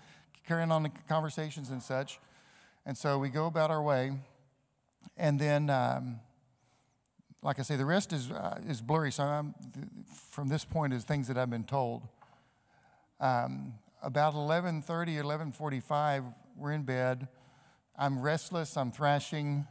carrying 0.47 0.71
on 0.71 0.83
the 0.83 0.91
conversations 1.07 1.69
and 1.69 1.81
such. 1.81 2.19
And 2.85 2.97
so 2.97 3.17
we 3.17 3.29
go 3.29 3.45
about 3.45 3.71
our 3.71 3.81
way. 3.81 4.13
And 5.17 5.39
then, 5.39 5.69
um, 5.69 6.19
like 7.41 7.59
I 7.59 7.61
say, 7.61 7.75
the 7.75 7.85
rest 7.85 8.13
is, 8.13 8.31
uh, 8.31 8.59
is 8.67 8.81
blurry. 8.81 9.11
So 9.11 9.23
I'm, 9.23 9.55
from 10.29 10.49
this 10.49 10.65
point 10.65 10.93
is 10.93 11.03
things 11.03 11.27
that 11.27 11.37
I've 11.37 11.49
been 11.49 11.63
told. 11.63 12.07
Um, 13.19 13.75
about 14.03 14.33
11.30, 14.33 14.83
11.45, 15.23 16.33
we're 16.57 16.73
in 16.73 16.83
bed. 16.83 17.27
I'm 17.97 18.21
restless, 18.21 18.77
I'm 18.77 18.91
thrashing. 18.91 19.65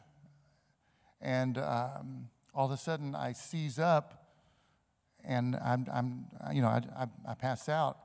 And 1.21 1.59
um, 1.59 2.31
all 2.55 2.67
of 2.67 2.73
a 2.73 2.77
sudden 2.77 3.15
I 3.15 3.33
seize 3.33 3.79
up 3.79 4.24
and 5.27 5.57
I'm, 5.57 5.87
I'm 5.93 6.27
you 6.53 6.63
know, 6.63 6.69
I, 6.69 6.83
I, 6.97 7.07
I 7.31 7.35
pass 7.35 7.69
out. 7.69 7.99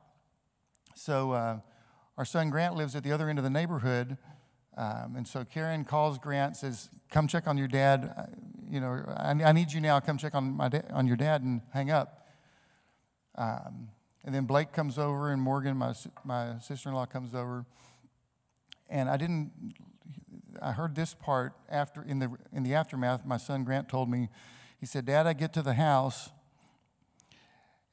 So 0.96 1.32
uh, 1.32 1.60
our 2.18 2.26
son 2.26 2.50
Grant 2.50 2.76
lives 2.76 2.96
at 2.96 3.04
the 3.04 3.12
other 3.12 3.30
end 3.30 3.40
of 3.40 3.44
the 3.44 3.50
neighborhood. 3.50 4.18
Um, 4.78 5.16
and 5.18 5.28
so 5.28 5.44
Karen 5.44 5.84
calls 5.84 6.18
Grant, 6.18 6.56
says, 6.56 6.90
"Come 7.10 7.28
check 7.28 7.48
on 7.48 7.58
your 7.58 7.68
dad. 7.68 8.14
Uh, 8.18 8.24
you 8.70 8.80
know, 8.80 9.04
I, 9.18 9.32
I, 9.32 9.52
need 9.52 9.74
you 9.74 9.82
now. 9.82 10.00
Come 10.00 10.18
check 10.18 10.36
on 10.36 10.56
my 10.56 10.70
da- 10.70 10.88
on 10.92 11.08
your 11.08 11.18
dad 11.18 11.42
and 11.42 11.62
hang 11.74 11.92
up." 11.92 12.28
Um, 13.36 13.90
and 14.24 14.34
then 14.34 14.46
Blake 14.46 14.72
comes 14.72 14.98
over, 14.98 15.32
and 15.32 15.42
Morgan, 15.42 15.76
my 15.76 15.94
my 16.24 16.60
sister-in-law, 16.60 17.08
comes 17.08 17.36
over. 17.36 17.66
And 18.90 19.10
I 19.10 19.18
didn't. 19.18 19.52
I 20.62 20.72
heard 20.72 20.96
this 20.96 21.14
part 21.14 21.54
after 21.70 22.02
in 22.02 22.20
the 22.20 22.32
in 22.54 22.64
the 22.64 22.74
aftermath. 22.74 23.26
My 23.26 23.38
son 23.38 23.64
Grant 23.66 23.90
told 23.90 24.10
me, 24.10 24.30
he 24.80 24.86
said, 24.86 25.06
"Dad, 25.06 25.28
I 25.28 25.34
get 25.34 25.52
to 25.54 25.62
the 25.62 25.74
house." 25.74 26.30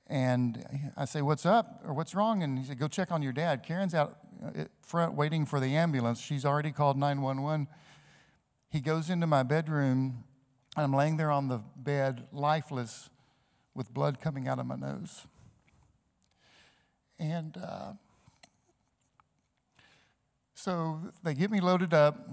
And 0.08 0.92
I 0.96 1.04
say, 1.04 1.22
What's 1.22 1.44
up 1.44 1.82
or 1.84 1.92
what's 1.92 2.14
wrong? 2.14 2.42
And 2.42 2.58
he 2.58 2.64
said, 2.64 2.78
Go 2.78 2.88
check 2.88 3.10
on 3.10 3.22
your 3.22 3.32
dad. 3.32 3.62
Karen's 3.64 3.94
out 3.94 4.18
uh, 4.44 4.64
front 4.82 5.14
waiting 5.14 5.46
for 5.46 5.60
the 5.60 5.74
ambulance. 5.76 6.20
She's 6.20 6.44
already 6.44 6.70
called 6.70 6.96
911. 6.96 7.66
He 8.70 8.80
goes 8.80 9.10
into 9.10 9.26
my 9.26 9.42
bedroom. 9.42 10.24
I'm 10.76 10.92
laying 10.92 11.16
there 11.16 11.30
on 11.30 11.48
the 11.48 11.62
bed, 11.76 12.26
lifeless, 12.32 13.08
with 13.74 13.92
blood 13.92 14.20
coming 14.20 14.46
out 14.46 14.58
of 14.58 14.66
my 14.66 14.76
nose. 14.76 15.26
And 17.18 17.56
uh, 17.56 17.92
so 20.54 21.00
they 21.22 21.34
get 21.34 21.50
me 21.50 21.60
loaded 21.60 21.94
up. 21.94 22.28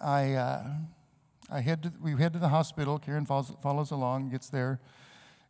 I, 0.00 0.32
uh, 0.32 0.64
I 1.50 1.60
head 1.60 1.82
to, 1.84 1.92
we 2.00 2.12
head 2.12 2.32
to 2.32 2.38
the 2.38 2.48
hospital. 2.48 2.98
Karen 2.98 3.24
follows, 3.24 3.52
follows 3.62 3.90
along, 3.90 4.30
gets 4.30 4.48
there. 4.48 4.80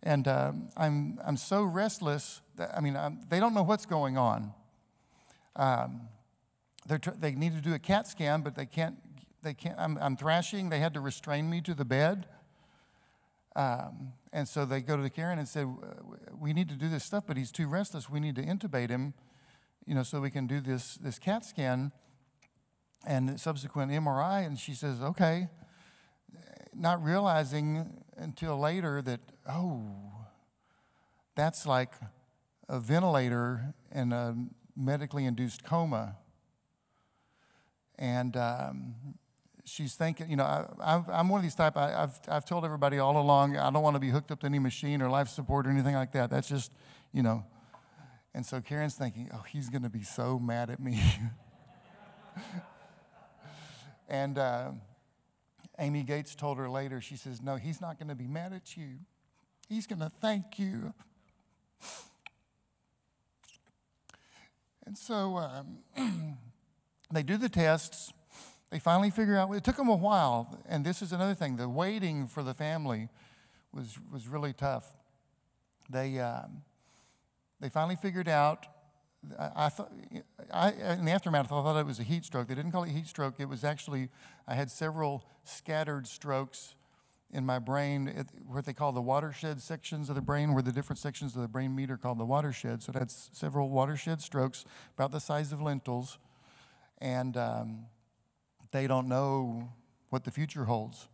And 0.04 0.28
um, 0.28 0.68
I'm, 0.76 1.18
I'm 1.24 1.38
so 1.38 1.64
restless. 1.64 2.42
That, 2.56 2.76
I 2.76 2.80
mean, 2.80 2.94
I'm, 2.94 3.20
they 3.30 3.40
don't 3.40 3.54
know 3.54 3.62
what's 3.62 3.86
going 3.86 4.18
on. 4.18 4.52
Um, 5.56 6.08
tr- 6.86 7.10
they 7.18 7.32
need 7.32 7.54
to 7.54 7.62
do 7.62 7.72
a 7.72 7.78
CAT 7.78 8.06
scan, 8.06 8.42
but 8.42 8.54
they 8.54 8.66
can't. 8.66 8.96
They 9.42 9.54
can't. 9.54 9.78
I'm, 9.78 9.98
I'm 9.98 10.16
thrashing. 10.16 10.68
They 10.68 10.78
had 10.78 10.94
to 10.94 11.00
restrain 11.00 11.48
me 11.48 11.62
to 11.62 11.74
the 11.74 11.84
bed. 11.84 12.26
Um, 13.56 14.12
and 14.32 14.46
so 14.48 14.64
they 14.64 14.80
go 14.80 14.96
to 14.96 15.02
the 15.02 15.10
Karen 15.10 15.38
and 15.38 15.48
say, 15.48 15.64
"We 16.38 16.52
need 16.52 16.68
to 16.68 16.74
do 16.74 16.88
this 16.88 17.04
stuff, 17.04 17.24
but 17.26 17.38
he's 17.38 17.50
too 17.50 17.66
restless. 17.66 18.10
We 18.10 18.20
need 18.20 18.36
to 18.36 18.42
intubate 18.42 18.90
him, 18.90 19.14
you 19.86 19.94
know, 19.94 20.02
so 20.02 20.20
we 20.20 20.30
can 20.30 20.46
do 20.46 20.60
this 20.60 20.96
this 20.96 21.18
CAT 21.18 21.46
scan 21.46 21.92
and 23.06 23.40
subsequent 23.40 23.90
MRI." 23.90 24.44
And 24.44 24.58
she 24.58 24.74
says, 24.74 25.00
"Okay," 25.00 25.48
not 26.74 27.02
realizing 27.02 28.03
until 28.16 28.58
later 28.58 29.02
that, 29.02 29.20
oh, 29.48 30.26
that's 31.34 31.66
like 31.66 31.92
a 32.68 32.78
ventilator 32.78 33.74
in 33.92 34.12
a 34.12 34.34
medically 34.76 35.24
induced 35.24 35.64
coma. 35.64 36.16
And 37.98 38.36
um, 38.36 38.94
she's 39.64 39.94
thinking, 39.94 40.30
you 40.30 40.36
know, 40.36 40.44
I, 40.44 41.02
am 41.08 41.28
one 41.28 41.38
of 41.38 41.42
these 41.42 41.54
type, 41.54 41.76
I, 41.76 41.90
have 41.90 42.20
I've 42.28 42.44
told 42.44 42.64
everybody 42.64 42.98
all 42.98 43.16
along, 43.16 43.56
I 43.56 43.70
don't 43.70 43.82
want 43.82 43.94
to 43.94 44.00
be 44.00 44.10
hooked 44.10 44.30
up 44.30 44.40
to 44.40 44.46
any 44.46 44.58
machine 44.58 45.00
or 45.02 45.08
life 45.08 45.28
support 45.28 45.66
or 45.66 45.70
anything 45.70 45.94
like 45.94 46.12
that. 46.12 46.30
That's 46.30 46.48
just, 46.48 46.72
you 47.12 47.22
know. 47.22 47.44
And 48.34 48.44
so 48.44 48.60
Karen's 48.60 48.94
thinking, 48.94 49.30
oh, 49.32 49.44
he's 49.48 49.68
going 49.68 49.82
to 49.82 49.88
be 49.88 50.02
so 50.02 50.40
mad 50.40 50.68
at 50.70 50.80
me. 50.80 51.00
and, 54.08 54.38
uh, 54.38 54.70
Amy 55.78 56.02
Gates 56.02 56.34
told 56.34 56.58
her 56.58 56.68
later, 56.68 57.00
she 57.00 57.16
says, 57.16 57.42
No, 57.42 57.56
he's 57.56 57.80
not 57.80 57.98
going 57.98 58.08
to 58.08 58.14
be 58.14 58.26
mad 58.26 58.52
at 58.52 58.76
you. 58.76 58.98
He's 59.68 59.86
going 59.86 60.00
to 60.00 60.10
thank 60.20 60.58
you. 60.58 60.92
And 64.86 64.98
so 64.98 65.38
um, 65.38 65.78
they 67.12 67.22
do 67.22 67.36
the 67.36 67.48
tests. 67.48 68.12
They 68.70 68.78
finally 68.78 69.10
figure 69.10 69.36
out, 69.36 69.52
it 69.52 69.64
took 69.64 69.76
them 69.76 69.88
a 69.88 69.96
while. 69.96 70.62
And 70.68 70.84
this 70.84 71.00
is 71.00 71.12
another 71.12 71.34
thing 71.34 71.56
the 71.56 71.68
waiting 71.68 72.26
for 72.26 72.42
the 72.42 72.54
family 72.54 73.08
was, 73.72 73.98
was 74.12 74.28
really 74.28 74.52
tough. 74.52 74.96
They, 75.90 76.18
um, 76.18 76.62
they 77.60 77.68
finally 77.68 77.96
figured 77.96 78.28
out 78.28 78.66
I, 79.38 79.68
thought, 79.68 79.92
I, 80.52 80.70
in 80.72 81.04
the 81.04 81.12
aftermath, 81.12 81.46
I 81.46 81.48
thought 81.48 81.78
it 81.78 81.86
was 81.86 81.98
a 81.98 82.02
heat 82.02 82.24
stroke. 82.24 82.48
They 82.48 82.54
didn't 82.54 82.72
call 82.72 82.84
it 82.84 82.90
heat 82.90 83.06
stroke. 83.06 83.34
It 83.38 83.48
was 83.48 83.64
actually, 83.64 84.10
I 84.46 84.54
had 84.54 84.70
several 84.70 85.24
scattered 85.44 86.06
strokes 86.06 86.76
in 87.32 87.44
my 87.44 87.58
brain, 87.58 88.24
what 88.46 88.64
they 88.64 88.72
call 88.72 88.92
the 88.92 89.02
watershed 89.02 89.60
sections 89.60 90.08
of 90.08 90.14
the 90.14 90.22
brain, 90.22 90.54
where 90.54 90.62
the 90.62 90.70
different 90.70 90.98
sections 91.00 91.34
of 91.34 91.42
the 91.42 91.48
brain 91.48 91.74
meet 91.74 91.90
are 91.90 91.96
called 91.96 92.18
the 92.18 92.24
watershed. 92.24 92.82
So 92.82 92.90
it 92.90 92.98
had 92.98 93.10
several 93.10 93.70
watershed 93.70 94.22
strokes, 94.22 94.64
about 94.96 95.10
the 95.10 95.18
size 95.18 95.52
of 95.52 95.60
lentils, 95.60 96.18
and 96.98 97.36
um, 97.36 97.86
they 98.70 98.86
don't 98.86 99.08
know 99.08 99.72
what 100.10 100.22
the 100.22 100.30
future 100.30 100.66
holds. 100.66 101.08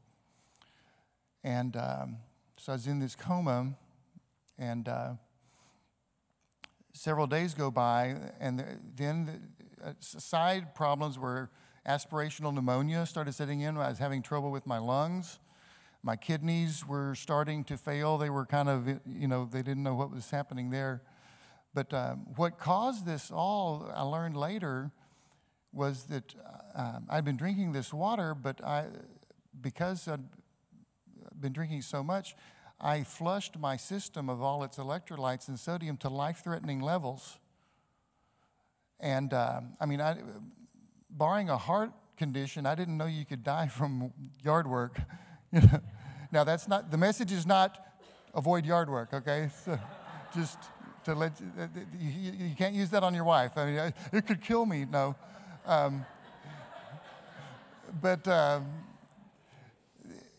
And 1.42 1.74
um, 1.76 2.18
so 2.58 2.72
I 2.72 2.76
was 2.76 2.86
in 2.86 2.98
this 2.98 3.16
coma, 3.16 3.74
and 4.58 4.88
uh, 4.88 5.12
several 6.92 7.26
days 7.26 7.54
go 7.54 7.70
by, 7.70 8.16
and 8.40 8.64
then 8.96 9.52
uh, 9.84 9.92
side 10.00 10.74
problems 10.74 11.18
were 11.18 11.50
aspirational 11.86 12.52
pneumonia 12.52 13.06
started 13.06 13.32
setting 13.34 13.60
in. 13.60 13.76
I 13.76 13.88
was 13.88 13.98
having 13.98 14.22
trouble 14.22 14.50
with 14.50 14.66
my 14.66 14.78
lungs. 14.78 15.38
My 16.02 16.16
kidneys 16.16 16.86
were 16.86 17.14
starting 17.14 17.64
to 17.64 17.76
fail. 17.76 18.18
They 18.18 18.30
were 18.30 18.46
kind 18.46 18.68
of, 18.68 18.88
you 19.06 19.28
know, 19.28 19.48
they 19.50 19.62
didn't 19.62 19.82
know 19.82 19.94
what 19.94 20.10
was 20.10 20.30
happening 20.30 20.70
there. 20.70 21.02
But 21.74 21.92
um, 21.94 22.26
what 22.36 22.58
caused 22.58 23.06
this 23.06 23.30
all, 23.30 23.90
I 23.94 24.02
learned 24.02 24.36
later, 24.36 24.92
was 25.72 26.04
that 26.04 26.34
uh, 26.74 27.00
I'd 27.08 27.24
been 27.24 27.36
drinking 27.36 27.72
this 27.72 27.92
water, 27.92 28.34
but 28.34 28.62
I, 28.64 28.86
because 29.60 30.08
I'd 30.08 30.24
been 31.38 31.52
drinking 31.52 31.82
so 31.82 32.02
much, 32.02 32.34
I 32.80 33.02
flushed 33.02 33.58
my 33.58 33.76
system 33.76 34.30
of 34.30 34.40
all 34.40 34.64
its 34.64 34.78
electrolytes 34.78 35.48
and 35.48 35.58
sodium 35.58 35.98
to 35.98 36.08
life 36.08 36.40
threatening 36.42 36.80
levels. 36.80 37.38
And 38.98 39.34
uh, 39.34 39.60
I 39.78 39.86
mean, 39.86 40.00
I, 40.00 40.16
barring 41.10 41.50
a 41.50 41.58
heart 41.58 41.92
condition, 42.16 42.64
I 42.64 42.74
didn't 42.74 42.96
know 42.96 43.06
you 43.06 43.26
could 43.26 43.42
die 43.44 43.68
from 43.78 44.12
yard 44.42 44.66
work. 44.66 44.98
now, 46.32 46.44
that's 46.44 46.68
not, 46.68 46.90
the 46.90 46.96
message 46.96 47.32
is 47.32 47.46
not 47.46 47.78
avoid 48.34 48.64
yard 48.64 48.88
work, 48.88 49.12
okay? 49.12 49.50
So 49.64 49.78
just 50.34 50.58
to 51.04 51.14
let 51.14 51.32
you, 51.98 52.32
you, 52.48 52.54
can't 52.56 52.74
use 52.74 52.90
that 52.90 53.02
on 53.02 53.14
your 53.14 53.24
wife. 53.24 53.58
I 53.58 53.64
mean, 53.64 53.92
it 54.12 54.26
could 54.26 54.40
kill 54.40 54.64
me. 54.64 54.86
No. 54.88 55.16
Um, 55.66 56.06
but, 58.00 58.26
um, 58.28 58.66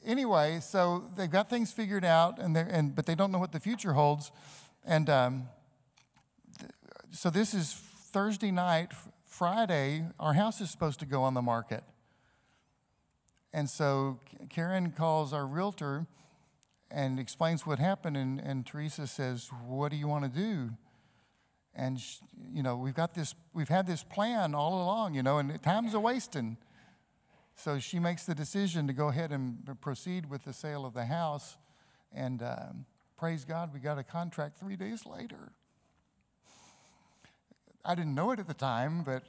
anyway, 0.06 0.60
so 0.62 1.04
they've 1.16 1.30
got 1.30 1.50
things 1.50 1.72
figured 1.72 2.06
out, 2.06 2.40
and, 2.40 2.56
they 2.56 2.66
and 2.70 2.96
but 2.96 3.06
they 3.06 3.16
don't 3.16 3.32
know 3.32 3.40
what 3.40 3.52
the 3.52 3.60
future 3.60 3.94
holds. 3.94 4.32
And 4.86 5.10
um, 5.10 5.50
th- 6.60 6.72
so 7.12 7.30
this 7.30 7.54
is 7.54 7.74
Thursday 7.74 8.52
night. 8.52 8.92
Friday, 9.26 10.06
our 10.20 10.34
house 10.34 10.62
is 10.62 10.70
supposed 10.70 11.00
to 11.00 11.06
go 11.06 11.24
on 11.24 11.34
the 11.34 11.42
market. 11.42 11.84
And 13.54 13.70
so 13.70 14.20
Karen 14.50 14.92
calls 14.92 15.34
our 15.34 15.48
realtor 15.48 16.06
and 16.90 17.20
explains 17.20 17.66
what 17.66 17.80
happened, 17.80 18.18
and, 18.18 18.40
and 18.40 18.66
Teresa 18.66 19.08
says, 19.08 19.50
"What 19.66 19.92
do 19.92 19.98
you 19.98 20.08
want 20.08 20.26
to 20.26 20.40
do?" 20.40 20.72
And 21.74 22.02
you 22.54 22.64
know, 22.64 22.76
we've 22.76 22.94
got 22.94 23.14
this, 23.16 23.34
we've 23.54 23.70
had 23.70 23.88
this 23.88 24.04
plan 24.04 24.54
all 24.54 24.84
along, 24.84 25.14
you 25.16 25.24
know, 25.24 25.38
and 25.38 25.62
time's 25.64 25.94
a 25.94 26.00
wasting. 26.00 26.58
So 27.64 27.78
she 27.78 28.00
makes 28.00 28.26
the 28.26 28.34
decision 28.34 28.88
to 28.88 28.94
go 28.94 29.10
ahead 29.10 29.32
and 29.32 29.80
proceed 29.82 30.32
with 30.32 30.46
the 30.46 30.52
sale 30.52 30.84
of 30.84 30.96
the 30.96 31.06
house. 31.06 31.58
And 32.12 32.42
um, 32.42 32.86
praise 33.20 33.46
God, 33.46 33.72
we 33.72 33.80
got 33.80 34.00
a 34.00 34.04
contract 34.04 34.58
three 34.58 34.76
days 34.76 35.06
later. 35.06 35.52
I 37.86 37.94
didn't 37.94 38.16
know 38.16 38.32
it 38.32 38.40
at 38.40 38.48
the 38.48 38.56
time, 38.56 39.04
but 39.04 39.26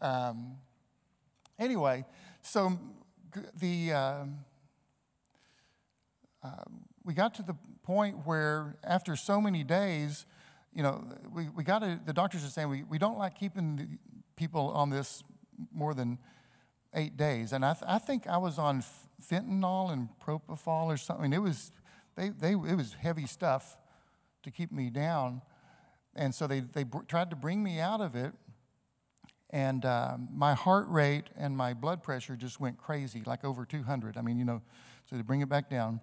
um, 0.00 0.58
anyway, 1.58 2.04
so 2.42 2.78
the 3.58 3.92
uh, 3.92 4.24
uh, 6.44 6.48
we 7.04 7.12
got 7.12 7.34
to 7.34 7.42
the 7.42 7.56
point 7.82 8.24
where 8.24 8.76
after 8.84 9.16
so 9.16 9.40
many 9.40 9.64
days, 9.64 10.26
you 10.72 10.84
know, 10.84 11.04
we, 11.34 11.48
we 11.48 11.64
got 11.64 11.80
to, 11.80 11.98
the 12.06 12.12
doctors 12.12 12.44
are 12.44 12.50
saying 12.50 12.68
we, 12.68 12.84
we 12.84 12.98
don't 12.98 13.18
like 13.18 13.36
keeping 13.36 13.98
people 14.36 14.70
on 14.70 14.90
this 14.90 15.24
more 15.72 15.92
than 15.92 16.18
eight 16.94 17.16
days. 17.16 17.52
And 17.52 17.64
I, 17.64 17.74
th- 17.74 17.84
I 17.86 17.98
think 17.98 18.26
I 18.26 18.36
was 18.38 18.58
on 18.58 18.82
fentanyl 19.22 19.92
and 19.92 20.08
propofol 20.24 20.86
or 20.86 20.96
something. 20.96 21.32
It 21.32 21.42
was, 21.42 21.72
they, 22.16 22.30
they, 22.30 22.52
it 22.52 22.76
was 22.76 22.94
heavy 22.94 23.26
stuff 23.26 23.76
to 24.42 24.50
keep 24.50 24.72
me 24.72 24.90
down. 24.90 25.42
And 26.14 26.34
so 26.34 26.46
they, 26.46 26.60
they 26.60 26.84
br- 26.84 27.02
tried 27.06 27.30
to 27.30 27.36
bring 27.36 27.62
me 27.62 27.78
out 27.78 28.00
of 28.00 28.14
it. 28.14 28.32
And 29.50 29.84
uh, 29.84 30.18
my 30.30 30.54
heart 30.54 30.86
rate 30.88 31.30
and 31.36 31.56
my 31.56 31.72
blood 31.72 32.02
pressure 32.02 32.36
just 32.36 32.60
went 32.60 32.76
crazy, 32.76 33.22
like 33.24 33.44
over 33.44 33.64
200. 33.64 34.16
I 34.16 34.20
mean, 34.20 34.38
you 34.38 34.44
know, 34.44 34.62
so 35.06 35.16
they 35.16 35.22
bring 35.22 35.40
it 35.40 35.48
back 35.48 35.70
down. 35.70 36.00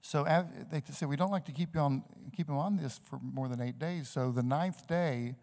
So 0.00 0.24
they 0.70 0.80
said, 0.92 1.08
we 1.08 1.16
don't 1.16 1.32
like 1.32 1.46
to 1.46 1.52
keep 1.52 1.74
you 1.74 1.80
on, 1.80 2.04
keep 2.36 2.48
him 2.48 2.56
on 2.56 2.76
this 2.76 3.00
for 3.02 3.18
more 3.20 3.48
than 3.48 3.60
eight 3.60 3.80
days. 3.80 4.08
So 4.08 4.30
the 4.30 4.42
ninth 4.44 4.86
day, 4.86 5.34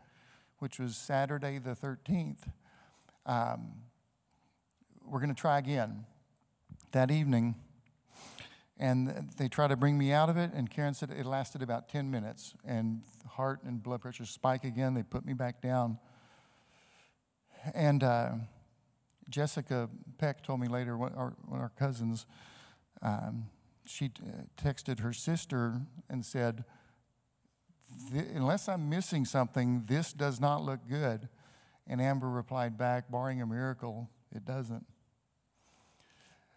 which 0.60 0.79
was 0.79 0.95
Saturday 0.95 1.58
the 1.58 1.71
13th, 1.71 2.47
um, 3.25 3.73
we're 5.13 5.19
going 5.19 5.30
to 5.30 5.39
try 5.39 5.60
again 5.60 6.06
that 6.91 7.12
evening. 7.12 7.54
And 8.80 9.30
they 9.38 9.47
tried 9.47 9.67
to 9.67 9.76
bring 9.76 9.95
me 9.95 10.12
out 10.12 10.28
of 10.28 10.38
it, 10.38 10.49
and 10.56 10.71
Karen 10.71 10.95
said 10.95 11.12
it 11.12 11.28
lasted 11.28 11.62
about 11.62 11.88
10 11.88 12.10
minutes. 12.10 12.56
And 12.65 13.04
heart 13.30 13.60
and 13.63 13.84
blood 13.84 14.02
pressure 14.02 14.26
spike 14.26 14.63
again. 14.63 14.95
They 14.95 15.04
put 15.04 15.23
me 15.23 15.34
back 15.34 15.62
down. 15.62 15.99
And 17.76 18.04
uh, 18.04 18.32
Jessica 19.30 19.88
Peck 20.17 20.41
told 20.41 20.60
me 20.60 20.67
later, 20.67 20.97
one, 20.97 21.13
our, 21.13 21.36
of 21.52 21.54
our 21.54 21.71
cousins, 21.78 22.26
um, 23.04 23.49
she 23.86 24.06
uh, 24.06 24.45
texted 24.60 25.02
her 25.02 25.13
sister 25.13 25.82
and 26.10 26.26
said, 26.26 26.63
Unless 28.34 28.67
I'm 28.67 28.89
missing 28.89 29.26
something, 29.26 29.84
this 29.86 30.12
does 30.12 30.41
not 30.41 30.63
look 30.63 30.80
good. 30.89 31.30
And 31.86 32.02
Amber 32.02 32.30
replied 32.30 32.80
back, 32.80 33.12
barring 33.12 33.43
a 33.43 33.45
miracle, 33.45 34.10
it 34.36 34.43
doesn't. 34.43 34.88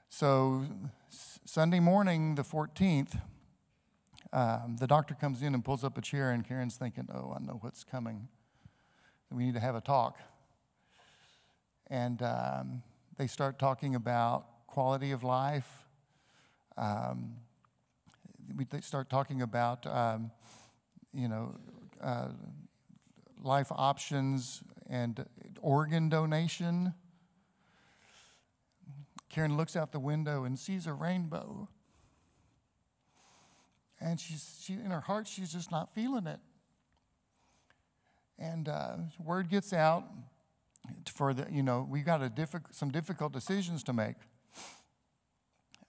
So, 0.09 0.65
Sunday 1.45 1.81
morning, 1.81 2.37
the 2.37 2.43
14th, 2.43 3.21
um, 4.33 4.77
the 4.79 4.87
doctor 4.87 5.15
comes 5.15 5.43
in 5.43 5.53
and 5.53 5.65
pulls 5.65 5.85
up 5.85 5.99
a 5.99 6.01
chair, 6.01 6.31
and 6.31 6.47
Karen's 6.47 6.77
thinking, 6.77 7.09
Oh, 7.13 7.35
I 7.37 7.43
know 7.43 7.59
what's 7.61 7.85
coming. 7.85 8.29
We 9.31 9.45
need 9.45 9.55
to 9.55 9.61
have 9.61 9.75
a 9.75 9.81
talk. 9.81 10.19
And 11.89 12.23
um, 12.23 12.83
they 13.19 13.27
start 13.27 13.59
talking 13.59 13.95
about 13.95 14.67
quality 14.67 15.11
of 15.11 15.23
life. 15.23 15.85
Um, 16.77 17.37
we 18.57 18.67
start 18.81 19.11
talking 19.11 19.43
about, 19.43 19.87
um, 19.87 20.31
you 21.13 21.29
know, 21.29 21.57
uh, 22.01 22.29
life 23.43 23.69
options 23.71 24.63
and 24.89 25.27
organ 25.61 26.09
donation. 26.09 26.95
Karen 29.37 29.55
looks 29.55 29.77
out 29.77 29.93
the 29.93 30.01
window 30.01 30.45
and 30.45 30.59
sees 30.59 30.87
a 30.87 30.95
rainbow. 30.95 31.69
And 34.01 34.19
she's, 34.19 34.63
she, 34.65 34.73
in 34.73 34.91
her 34.91 35.03
heart, 35.03 35.29
she's 35.29 35.53
just 35.53 35.71
not 35.71 35.93
feeling 35.95 36.27
it. 36.27 36.41
And 38.39 38.67
uh, 38.67 38.97
word 39.23 39.51
gets 39.51 39.75
out 39.75 40.05
for 41.13 41.35
the, 41.35 41.47
you 41.53 41.63
know, 41.63 41.87
we've 41.87 42.07
got 42.07 42.23
a 42.23 42.31
diffi- 42.31 42.75
some 42.75 42.91
difficult 42.91 43.35
decisions 43.35 43.83
to 43.83 43.93
make. 43.93 44.17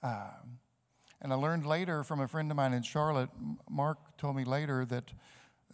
Uh, 0.04 0.32
and 1.22 1.32
I 1.32 1.38
learned 1.38 1.66
later 1.66 2.04
from 2.04 2.20
a 2.20 2.28
friend 2.28 2.52
of 2.52 2.58
mine 2.58 2.74
in 2.74 2.84
Charlotte, 2.84 3.30
Mark 3.70 4.18
told 4.18 4.36
me 4.36 4.44
later 4.44 4.84
that 4.84 5.14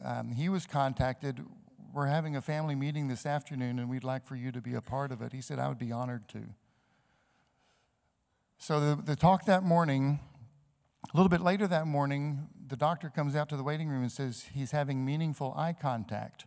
um, 0.03 0.31
he 0.33 0.47
was 0.47 0.67
contacted. 0.67 1.43
We're 1.91 2.05
having 2.05 2.35
a 2.35 2.41
family 2.41 2.75
meeting 2.75 3.07
this 3.07 3.25
afternoon, 3.25 3.79
and 3.79 3.89
we'd 3.89 4.03
like 4.03 4.27
for 4.27 4.35
you 4.35 4.51
to 4.51 4.61
be 4.61 4.75
a 4.75 4.81
part 4.81 5.11
of 5.11 5.23
it. 5.23 5.33
He 5.33 5.41
said, 5.41 5.57
I 5.57 5.69
would 5.69 5.79
be 5.79 5.91
honored 5.91 6.29
to. 6.29 6.53
So 8.65 8.79
the, 8.79 8.95
the 8.95 9.17
talk 9.17 9.43
that 9.43 9.63
morning, 9.63 10.21
a 11.13 11.17
little 11.17 11.27
bit 11.27 11.41
later 11.41 11.67
that 11.67 11.85
morning, 11.85 12.47
the 12.65 12.77
doctor 12.77 13.09
comes 13.09 13.35
out 13.35 13.49
to 13.49 13.57
the 13.57 13.63
waiting 13.63 13.89
room 13.89 14.03
and 14.03 14.09
says 14.09 14.45
he's 14.53 14.71
having 14.71 15.03
meaningful 15.03 15.53
eye 15.57 15.73
contact. 15.73 16.45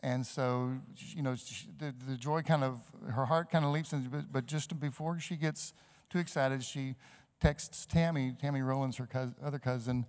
And 0.00 0.26
so, 0.26 0.72
you 1.14 1.22
know, 1.22 1.36
the, 1.78 1.94
the 2.08 2.16
joy 2.16 2.42
kind 2.42 2.64
of, 2.64 2.80
her 3.12 3.26
heart 3.26 3.48
kind 3.48 3.64
of 3.64 3.70
leaps, 3.70 3.92
in, 3.92 4.26
but, 4.32 4.46
just 4.46 4.80
before 4.80 5.20
she 5.20 5.36
gets 5.36 5.72
too 6.10 6.18
excited, 6.18 6.64
she 6.64 6.96
texts 7.40 7.86
Tammy, 7.86 8.34
Tammy 8.40 8.60
Rowlands, 8.60 8.96
her 8.96 9.06
cousin, 9.06 9.36
other 9.40 9.60
cousin, 9.60 10.04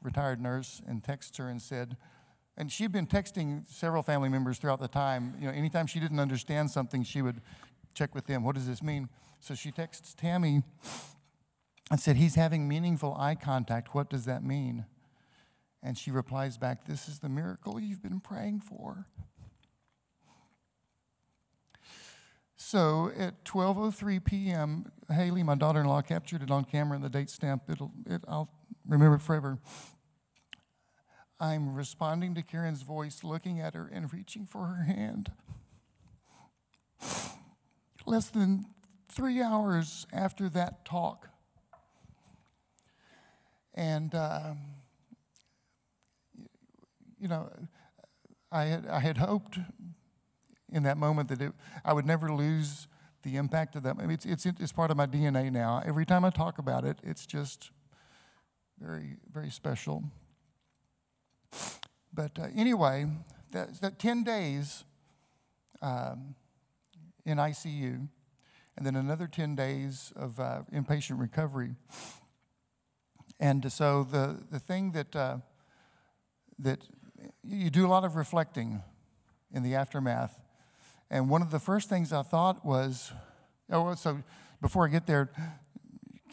retired 0.00 0.40
nurse, 0.40 0.80
and 0.86 1.02
texts 1.02 1.38
her 1.38 1.48
and 1.48 1.60
said, 1.60 1.96
and 2.56 2.70
she'd 2.70 2.92
been 2.92 3.08
texting 3.08 3.66
several 3.66 4.04
family 4.04 4.28
members 4.28 4.58
throughout 4.58 4.78
the 4.78 4.86
time. 4.86 5.34
You 5.40 5.48
know, 5.48 5.52
anytime 5.52 5.88
she 5.88 5.98
didn't 5.98 6.20
understand 6.20 6.70
something, 6.70 7.02
she 7.02 7.20
would 7.20 7.40
check 7.94 8.14
with 8.14 8.28
them. 8.28 8.44
What 8.44 8.54
does 8.54 8.68
this 8.68 8.80
mean? 8.80 9.08
So 9.44 9.54
she 9.54 9.70
texts 9.70 10.14
Tammy 10.14 10.62
and 11.90 12.00
said, 12.00 12.16
He's 12.16 12.34
having 12.34 12.66
meaningful 12.66 13.14
eye 13.14 13.34
contact. 13.34 13.94
What 13.94 14.08
does 14.08 14.24
that 14.24 14.42
mean? 14.42 14.86
And 15.82 15.98
she 15.98 16.10
replies 16.10 16.56
back, 16.56 16.86
This 16.86 17.08
is 17.10 17.18
the 17.18 17.28
miracle 17.28 17.78
you've 17.78 18.02
been 18.02 18.20
praying 18.20 18.60
for. 18.60 19.06
So 22.56 23.12
at 23.18 23.44
12:03 23.44 24.24
p.m., 24.24 24.90
Haley, 25.12 25.42
my 25.42 25.56
daughter-in-law, 25.56 26.00
captured 26.00 26.42
it 26.42 26.50
on 26.50 26.64
camera 26.64 26.96
and 26.96 27.04
the 27.04 27.10
date 27.10 27.28
stamp. 27.28 27.64
It'll, 27.68 27.92
it, 28.06 28.22
I'll 28.26 28.48
remember 28.88 29.16
it 29.16 29.20
forever. 29.20 29.58
I'm 31.38 31.74
responding 31.74 32.34
to 32.36 32.42
Karen's 32.42 32.80
voice, 32.80 33.22
looking 33.22 33.60
at 33.60 33.74
her 33.74 33.90
and 33.92 34.10
reaching 34.10 34.46
for 34.46 34.64
her 34.68 34.84
hand. 34.84 35.32
Less 38.06 38.30
than 38.30 38.64
three 39.08 39.42
hours 39.42 40.06
after 40.12 40.48
that 40.50 40.84
talk. 40.84 41.28
And, 43.74 44.14
um, 44.14 44.58
you 47.18 47.28
know, 47.28 47.50
I 48.52 48.64
had, 48.64 48.86
I 48.86 49.00
had 49.00 49.18
hoped 49.18 49.58
in 50.72 50.84
that 50.84 50.96
moment 50.96 51.28
that 51.28 51.40
it, 51.40 51.52
I 51.84 51.92
would 51.92 52.06
never 52.06 52.32
lose 52.32 52.88
the 53.22 53.36
impact 53.36 53.74
of 53.74 53.82
that. 53.82 53.96
I 53.98 54.02
mean, 54.02 54.10
it's, 54.12 54.26
it's, 54.26 54.46
it's 54.46 54.72
part 54.72 54.90
of 54.90 54.96
my 54.96 55.06
DNA 55.06 55.50
now. 55.50 55.82
Every 55.84 56.06
time 56.06 56.24
I 56.24 56.30
talk 56.30 56.58
about 56.58 56.84
it, 56.84 56.98
it's 57.02 57.26
just 57.26 57.70
very, 58.78 59.16
very 59.32 59.50
special. 59.50 60.04
But 62.12 62.38
uh, 62.38 62.46
anyway, 62.54 63.06
that, 63.50 63.80
that 63.80 63.98
10 63.98 64.22
days 64.22 64.84
um, 65.82 66.34
in 67.24 67.38
ICU, 67.38 68.08
and 68.76 68.84
then 68.84 68.96
another 68.96 69.26
10 69.26 69.54
days 69.54 70.12
of 70.16 70.40
uh, 70.40 70.62
inpatient 70.72 71.20
recovery. 71.20 71.76
And 73.38 73.70
so 73.72 74.04
the, 74.04 74.38
the 74.50 74.58
thing 74.58 74.92
that, 74.92 75.14
uh, 75.14 75.38
that 76.58 76.86
you 77.42 77.70
do 77.70 77.86
a 77.86 77.88
lot 77.88 78.04
of 78.04 78.16
reflecting 78.16 78.82
in 79.52 79.62
the 79.62 79.74
aftermath. 79.74 80.40
And 81.10 81.28
one 81.28 81.42
of 81.42 81.50
the 81.50 81.60
first 81.60 81.88
things 81.88 82.12
I 82.12 82.22
thought 82.22 82.64
was, 82.64 83.12
oh, 83.70 83.94
so 83.94 84.22
before 84.60 84.86
I 84.86 84.90
get 84.90 85.06
there, 85.06 85.30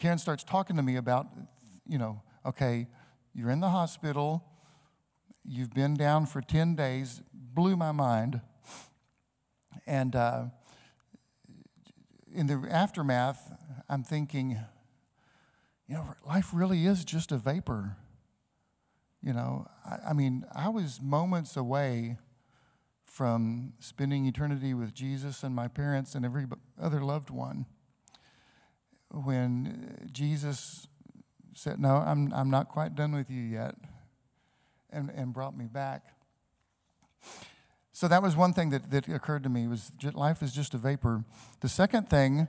Karen 0.00 0.18
starts 0.18 0.42
talking 0.42 0.76
to 0.76 0.82
me 0.82 0.96
about, 0.96 1.26
you 1.86 1.98
know, 1.98 2.22
okay, 2.44 2.88
you're 3.34 3.50
in 3.50 3.60
the 3.60 3.68
hospital, 3.68 4.44
you've 5.44 5.72
been 5.72 5.94
down 5.94 6.26
for 6.26 6.40
10 6.40 6.74
days, 6.74 7.22
blew 7.32 7.76
my 7.76 7.92
mind. 7.92 8.40
And 9.86 10.16
uh, 10.16 10.46
in 12.34 12.46
the 12.46 12.66
aftermath, 12.70 13.52
I'm 13.88 14.02
thinking, 14.02 14.58
you 15.86 15.94
know, 15.94 16.14
life 16.26 16.50
really 16.52 16.86
is 16.86 17.04
just 17.04 17.32
a 17.32 17.38
vapor. 17.38 17.96
You 19.22 19.32
know, 19.32 19.66
I, 19.84 20.10
I 20.10 20.12
mean, 20.12 20.44
I 20.54 20.68
was 20.68 21.00
moments 21.00 21.56
away 21.56 22.16
from 23.04 23.74
spending 23.78 24.26
eternity 24.26 24.74
with 24.74 24.94
Jesus 24.94 25.42
and 25.42 25.54
my 25.54 25.68
parents 25.68 26.14
and 26.14 26.24
every 26.24 26.46
other 26.80 27.02
loved 27.02 27.30
one 27.30 27.66
when 29.10 29.96
uh, 30.00 30.06
Jesus 30.10 30.86
said, 31.54 31.78
No, 31.78 31.96
I'm, 31.96 32.32
I'm 32.32 32.50
not 32.50 32.68
quite 32.68 32.94
done 32.94 33.12
with 33.12 33.30
you 33.30 33.42
yet, 33.42 33.74
and, 34.90 35.10
and 35.10 35.32
brought 35.32 35.56
me 35.56 35.66
back. 35.66 36.02
So 37.92 38.08
that 38.08 38.22
was 38.22 38.34
one 38.34 38.54
thing 38.54 38.70
that, 38.70 38.90
that 38.90 39.06
occurred 39.08 39.42
to 39.42 39.50
me 39.50 39.66
was 39.66 39.92
life 40.14 40.42
is 40.42 40.52
just 40.52 40.72
a 40.72 40.78
vapor. 40.78 41.24
The 41.60 41.68
second 41.68 42.08
thing, 42.08 42.48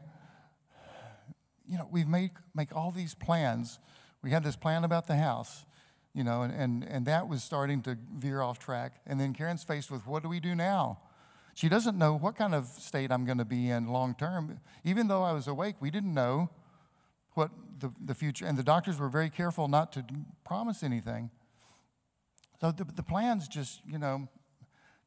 you 1.68 1.78
know, 1.78 1.88
we 1.92 2.06
make, 2.06 2.32
make 2.56 2.74
all 2.74 2.92
these 2.92 3.14
plans. 3.14 3.80
We 4.22 4.32
had 4.32 4.44
this 4.44 4.56
plan 4.56 4.86
about 4.86 5.08
the 5.08 5.18
house, 5.18 5.66
you 6.14 6.24
know, 6.24 6.44
and, 6.44 6.54
and, 6.54 6.84
and 6.86 7.06
that 7.08 7.28
was 7.28 7.44
starting 7.44 7.82
to 7.84 7.98
veer 8.16 8.42
off 8.42 8.58
track. 8.58 9.02
And 9.06 9.20
then 9.20 9.34
Karen's 9.34 9.64
faced 9.64 9.92
with 9.92 10.08
what 10.08 10.24
do 10.24 10.30
we 10.30 10.40
do 10.40 10.56
now? 10.56 11.00
She 11.56 11.68
doesn't 11.70 11.98
know 11.98 12.18
what 12.18 12.36
kind 12.36 12.56
of 12.56 12.66
state 12.66 13.12
I'm 13.12 13.26
going 13.26 13.38
to 13.38 13.46
be 13.46 13.70
in 13.70 13.88
long 13.88 14.16
term. 14.16 14.60
Even 14.84 15.08
though 15.08 15.24
I 15.24 15.34
was 15.34 15.48
awake, 15.48 15.76
we 15.82 15.92
didn't 15.92 16.14
know 16.14 16.50
what 17.34 17.52
the, 17.80 17.92
the 18.04 18.16
future, 18.16 18.46
and 18.46 18.58
the 18.58 18.64
doctors 18.64 18.98
were 18.98 19.10
very 19.10 19.30
careful 19.30 19.68
not 19.68 19.92
to 19.94 20.06
promise 20.46 20.84
anything. 20.84 21.32
So 22.62 22.72
the, 22.72 22.86
the 22.86 23.04
plans 23.04 23.48
just, 23.48 23.82
you 23.86 23.98
know, 23.98 24.30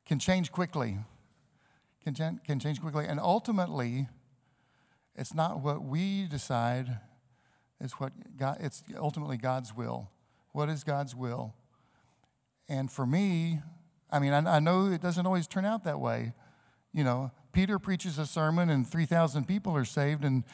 can 0.07 0.19
change 0.19 0.53
quickly, 0.53 0.99
can, 2.03 2.41
can 2.47 2.61
change 2.61 2.81
quickly. 2.81 3.05
And 3.07 3.19
ultimately, 3.19 4.09
it's 5.17 5.35
not 5.35 5.61
what 5.61 5.83
we 5.83 6.27
decide, 6.27 7.01
it's 7.81 7.99
what 7.99 8.13
God, 8.37 8.59
it's 8.61 8.83
ultimately 8.97 9.37
God's 9.37 9.75
will. 9.75 10.11
What 10.53 10.69
is 10.69 10.85
God's 10.85 11.15
will? 11.15 11.55
And 12.69 12.91
for 12.91 13.07
me, 13.07 13.61
I 14.11 14.19
mean, 14.19 14.33
I, 14.33 14.57
I 14.57 14.59
know 14.61 14.87
it 14.87 15.03
doesn't 15.03 15.27
always 15.27 15.47
turn 15.47 15.65
out 15.65 15.85
that 15.85 16.01
way. 16.01 16.33
You 16.93 17.05
know, 17.05 17.31
Peter 17.53 17.79
preaches 17.79 18.19
a 18.19 18.27
sermon 18.27 18.71
and 18.71 18.87
3,000 18.89 19.47
people 19.47 19.77
are 19.77 19.85
saved, 19.85 20.25
and 20.25 20.45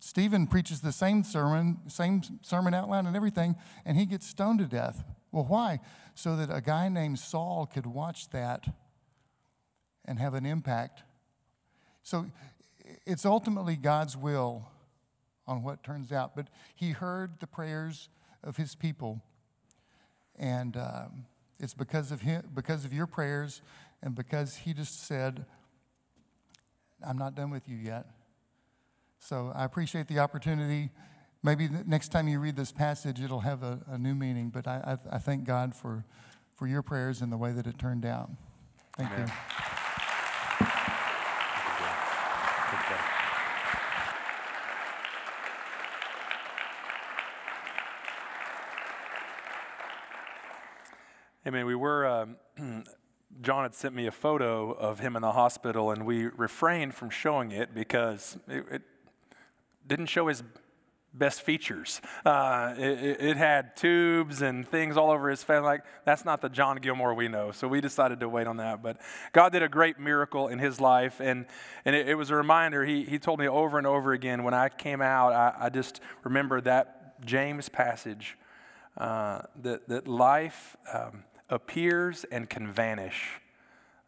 Stephen 0.00 0.46
preaches 0.46 0.80
the 0.80 0.92
same 0.92 1.22
sermon, 1.22 1.78
same 1.88 2.22
sermon 2.42 2.74
outline 2.74 3.06
and 3.06 3.16
everything, 3.16 3.56
and 3.84 3.96
he 3.96 4.06
gets 4.06 4.26
stoned 4.26 4.58
to 4.58 4.66
death. 4.66 5.04
Well, 5.30 5.44
why? 5.44 5.80
So 6.14 6.36
that 6.36 6.54
a 6.54 6.60
guy 6.60 6.88
named 6.88 7.18
Saul 7.18 7.66
could 7.66 7.86
watch 7.86 8.30
that 8.30 8.66
and 10.04 10.18
have 10.18 10.34
an 10.34 10.46
impact. 10.46 11.02
So 12.02 12.26
it's 13.06 13.24
ultimately 13.24 13.76
God's 13.76 14.16
will 14.16 14.68
on 15.46 15.62
what 15.62 15.82
turns 15.82 16.12
out. 16.12 16.34
But 16.34 16.48
he 16.74 16.90
heard 16.90 17.40
the 17.40 17.46
prayers 17.46 18.08
of 18.42 18.56
his 18.56 18.74
people. 18.74 19.22
And 20.38 20.76
um, 20.76 21.26
it's 21.60 21.74
because 21.74 22.10
of, 22.10 22.22
him, 22.22 22.42
because 22.54 22.84
of 22.84 22.92
your 22.92 23.06
prayers 23.06 23.62
and 24.02 24.14
because 24.14 24.56
he 24.56 24.74
just 24.74 25.06
said, 25.06 25.44
I'm 27.06 27.18
not 27.18 27.34
done 27.34 27.50
with 27.50 27.68
you 27.68 27.76
yet. 27.76 28.06
So 29.18 29.52
I 29.54 29.64
appreciate 29.64 30.08
the 30.08 30.18
opportunity. 30.18 30.90
Maybe 31.42 31.68
next 31.86 32.08
time 32.08 32.28
you 32.28 32.38
read 32.40 32.56
this 32.56 32.72
passage, 32.72 33.20
it'll 33.20 33.40
have 33.40 33.62
a, 33.62 33.80
a 33.86 33.98
new 33.98 34.14
meaning. 34.14 34.50
But 34.50 34.66
I, 34.66 34.98
I, 35.10 35.16
I, 35.16 35.18
thank 35.18 35.44
God 35.44 35.74
for, 35.74 36.04
for 36.56 36.66
your 36.66 36.82
prayers 36.82 37.22
and 37.22 37.32
the 37.32 37.36
way 37.36 37.52
that 37.52 37.66
it 37.66 37.78
turned 37.78 38.04
out. 38.04 38.30
Thank 38.96 39.10
Amen. 39.12 39.28
you. 39.28 39.53
Hey, 51.44 51.50
man, 51.50 51.64
we 51.64 51.74
were, 51.74 52.06
um, 52.06 52.36
John 53.40 53.62
had 53.62 53.74
sent 53.74 53.94
me 53.94 54.06
a 54.06 54.10
photo 54.10 54.70
of 54.72 54.98
him 55.00 55.16
in 55.16 55.22
the 55.22 55.32
hospital, 55.32 55.90
and 55.90 56.04
we 56.04 56.26
refrained 56.26 56.94
from 56.94 57.08
showing 57.08 57.52
it 57.52 57.74
because 57.74 58.38
it, 58.48 58.64
it 58.70 58.82
didn't 59.86 60.06
show 60.06 60.28
his 60.28 60.42
best 61.14 61.42
features. 61.42 62.00
Uh, 62.24 62.74
it, 62.76 63.20
it, 63.20 63.36
had 63.36 63.76
tubes 63.76 64.42
and 64.42 64.66
things 64.66 64.96
all 64.96 65.10
over 65.10 65.30
his 65.30 65.42
face. 65.42 65.62
Like, 65.62 65.84
that's 66.04 66.24
not 66.24 66.40
the 66.40 66.48
John 66.48 66.78
Gilmore 66.78 67.14
we 67.14 67.28
know. 67.28 67.52
So 67.52 67.68
we 67.68 67.80
decided 67.80 68.20
to 68.20 68.28
wait 68.28 68.46
on 68.46 68.56
that. 68.56 68.82
But 68.82 68.98
God 69.32 69.52
did 69.52 69.62
a 69.62 69.68
great 69.68 69.98
miracle 69.98 70.48
in 70.48 70.58
his 70.58 70.80
life. 70.80 71.20
And, 71.20 71.46
and 71.84 71.94
it, 71.94 72.08
it 72.08 72.14
was 72.16 72.30
a 72.30 72.34
reminder. 72.34 72.84
He, 72.84 73.04
he 73.04 73.18
told 73.18 73.38
me 73.38 73.46
over 73.46 73.78
and 73.78 73.86
over 73.86 74.12
again 74.12 74.42
when 74.42 74.54
I 74.54 74.68
came 74.68 75.00
out, 75.00 75.32
I, 75.32 75.66
I 75.66 75.68
just 75.68 76.00
remember 76.24 76.60
that 76.62 77.24
James 77.24 77.68
passage 77.68 78.36
uh, 78.98 79.42
that, 79.62 79.88
that 79.88 80.08
life. 80.08 80.76
Um, 80.92 81.24
appears 81.50 82.24
and 82.30 82.48
can 82.48 82.70
vanish 82.70 83.40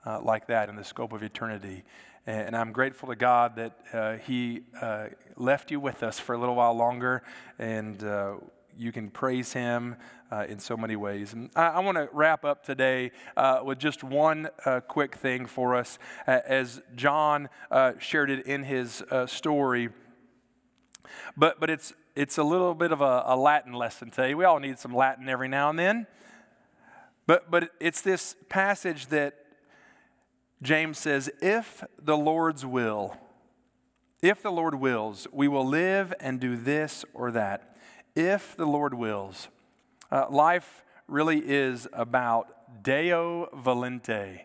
uh, 0.04 0.20
like 0.22 0.46
that 0.46 0.68
in 0.68 0.76
the 0.76 0.84
scope 0.84 1.12
of 1.12 1.22
eternity. 1.22 1.84
And 2.28 2.56
I'm 2.56 2.72
grateful 2.72 3.08
to 3.10 3.14
God 3.14 3.54
that 3.54 3.78
uh, 3.92 4.16
He 4.16 4.62
uh, 4.82 5.06
left 5.36 5.70
you 5.70 5.78
with 5.78 6.02
us 6.02 6.18
for 6.18 6.34
a 6.34 6.38
little 6.38 6.56
while 6.56 6.76
longer, 6.76 7.22
and 7.56 8.02
uh, 8.02 8.34
you 8.76 8.90
can 8.90 9.10
praise 9.10 9.52
Him 9.52 9.94
uh, 10.32 10.44
in 10.48 10.58
so 10.58 10.76
many 10.76 10.96
ways. 10.96 11.34
And 11.34 11.50
I, 11.54 11.68
I 11.68 11.78
want 11.78 11.98
to 11.98 12.08
wrap 12.12 12.44
up 12.44 12.64
today 12.64 13.12
uh, 13.36 13.60
with 13.64 13.78
just 13.78 14.02
one 14.02 14.48
quick 14.88 15.14
thing 15.14 15.46
for 15.46 15.76
us. 15.76 16.00
as 16.26 16.82
John 16.96 17.48
shared 18.00 18.30
it 18.30 18.44
in 18.44 18.64
his 18.64 19.04
story, 19.26 19.90
but, 21.36 21.60
but 21.60 21.70
it's, 21.70 21.92
it's 22.16 22.38
a 22.38 22.42
little 22.42 22.74
bit 22.74 22.90
of 22.90 23.02
a, 23.02 23.22
a 23.26 23.36
Latin 23.36 23.72
lesson 23.72 24.10
today. 24.10 24.34
We 24.34 24.44
all 24.44 24.58
need 24.58 24.80
some 24.80 24.92
Latin 24.92 25.28
every 25.28 25.46
now 25.46 25.70
and 25.70 25.78
then. 25.78 26.08
But, 27.28 27.52
but 27.52 27.70
it's 27.78 28.00
this 28.00 28.34
passage 28.48 29.06
that 29.08 29.45
James 30.62 30.98
says, 30.98 31.30
if 31.40 31.84
the 31.98 32.16
Lord's 32.16 32.64
will, 32.64 33.16
if 34.22 34.42
the 34.42 34.50
Lord 34.50 34.76
wills, 34.76 35.26
we 35.30 35.48
will 35.48 35.66
live 35.66 36.14
and 36.20 36.40
do 36.40 36.56
this 36.56 37.04
or 37.12 37.30
that. 37.32 37.76
If 38.14 38.56
the 38.56 38.66
Lord 38.66 38.94
wills. 38.94 39.48
Uh, 40.10 40.26
life 40.30 40.84
really 41.06 41.38
is 41.38 41.86
about 41.92 42.82
Deo 42.82 43.48
volente. 43.54 44.40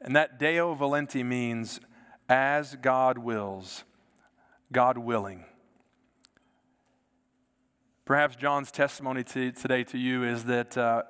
And 0.00 0.14
that 0.14 0.38
Deo 0.38 0.74
volente 0.74 1.24
means 1.24 1.80
as 2.28 2.76
God 2.76 3.18
wills, 3.18 3.84
God 4.70 4.98
willing. 4.98 5.44
Perhaps 8.04 8.36
John's 8.36 8.70
testimony 8.70 9.24
to, 9.24 9.50
today 9.50 9.82
to 9.84 9.98
you 9.98 10.24
is 10.24 10.44
that 10.44 10.76
uh, 10.76 11.02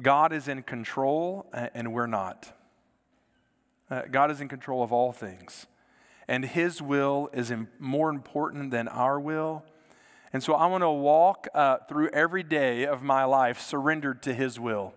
God 0.00 0.32
is 0.32 0.48
in 0.48 0.62
control 0.62 1.50
and 1.52 1.92
we're 1.92 2.06
not. 2.06 2.52
Uh, 3.90 4.02
God 4.10 4.30
is 4.30 4.40
in 4.40 4.48
control 4.48 4.82
of 4.82 4.92
all 4.92 5.10
things, 5.10 5.66
and 6.28 6.44
His 6.44 6.80
will 6.80 7.28
is 7.32 7.52
more 7.78 8.08
important 8.08 8.70
than 8.70 8.86
our 8.86 9.18
will. 9.18 9.64
And 10.32 10.42
so 10.42 10.54
I 10.54 10.66
want 10.66 10.82
to 10.82 10.90
walk 10.90 11.48
uh, 11.54 11.78
through 11.88 12.10
every 12.10 12.44
day 12.44 12.86
of 12.86 13.02
my 13.02 13.24
life 13.24 13.60
surrendered 13.60 14.22
to 14.22 14.32
His 14.32 14.60
will, 14.60 14.94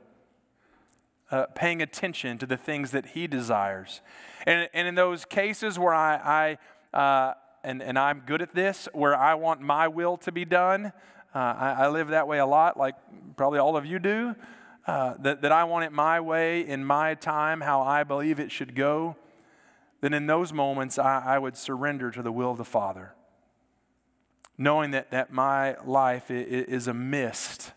uh, 1.31 1.47
paying 1.55 1.81
attention 1.81 2.37
to 2.37 2.45
the 2.45 2.57
things 2.57 2.91
that 2.91 3.07
He 3.07 3.25
desires. 3.25 4.01
And, 4.45 4.69
and 4.73 4.87
in 4.87 4.93
those 4.93 5.25
cases 5.25 5.79
where 5.79 5.93
I, 5.93 6.57
I 6.93 6.97
uh, 6.97 7.33
and, 7.63 7.81
and 7.81 7.97
I'm 7.97 8.21
good 8.25 8.41
at 8.41 8.53
this, 8.53 8.87
where 8.93 9.15
I 9.15 9.33
want 9.35 9.61
my 9.61 9.87
will 9.87 10.17
to 10.17 10.31
be 10.31 10.45
done, 10.45 10.91
uh, 11.33 11.39
I, 11.39 11.75
I, 11.79 11.87
live 11.87 12.09
that 12.09 12.27
way 12.27 12.37
a 12.37 12.45
lot, 12.45 12.77
like 12.77 12.95
probably 13.37 13.57
all 13.57 13.75
of 13.75 13.85
you 13.85 13.97
do. 13.97 14.35
Uh, 14.85 15.15
that, 15.19 15.41
that 15.41 15.51
I 15.51 15.63
want 15.63 15.85
it 15.85 15.93
my 15.93 16.19
way 16.19 16.59
in 16.59 16.83
my 16.83 17.15
time, 17.15 17.61
how 17.61 17.81
I 17.81 18.03
believe 18.03 18.39
it 18.39 18.51
should 18.51 18.75
go. 18.75 19.15
then 20.01 20.13
in 20.13 20.27
those 20.27 20.51
moments 20.51 20.99
I, 20.99 21.23
I 21.25 21.39
would 21.39 21.55
surrender 21.55 22.11
to 22.11 22.21
the 22.21 22.33
will 22.33 22.51
of 22.51 22.57
the 22.57 22.65
Father, 22.65 23.13
knowing 24.57 24.91
that, 24.91 25.09
that 25.11 25.31
my 25.31 25.77
life 25.85 26.29
is 26.29 26.87
a 26.87 26.93
mist. 26.93 27.71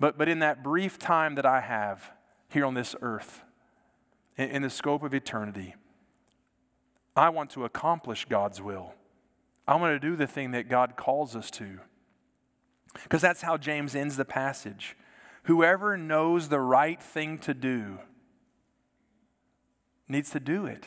But, 0.00 0.16
but 0.16 0.28
in 0.28 0.38
that 0.38 0.62
brief 0.62 0.98
time 0.98 1.34
that 1.34 1.44
I 1.44 1.60
have 1.60 2.10
here 2.48 2.64
on 2.64 2.72
this 2.72 2.94
earth, 3.02 3.42
in, 4.38 4.48
in 4.48 4.62
the 4.62 4.70
scope 4.70 5.02
of 5.02 5.12
eternity, 5.12 5.74
I 7.14 7.28
want 7.28 7.50
to 7.50 7.64
accomplish 7.64 8.24
God's 8.26 8.62
will. 8.62 8.94
I 9.68 9.76
want 9.76 10.00
to 10.00 10.08
do 10.08 10.16
the 10.16 10.26
thing 10.26 10.52
that 10.52 10.68
God 10.68 10.96
calls 10.96 11.34
us 11.34 11.50
to. 11.52 11.80
Because 13.02 13.22
that's 13.22 13.42
how 13.42 13.56
James 13.56 13.94
ends 13.94 14.16
the 14.16 14.24
passage. 14.24 14.96
Whoever 15.44 15.96
knows 15.96 16.48
the 16.48 16.60
right 16.60 17.00
thing 17.02 17.38
to 17.38 17.54
do 17.54 17.98
needs 20.08 20.30
to 20.30 20.40
do 20.40 20.66
it. 20.66 20.86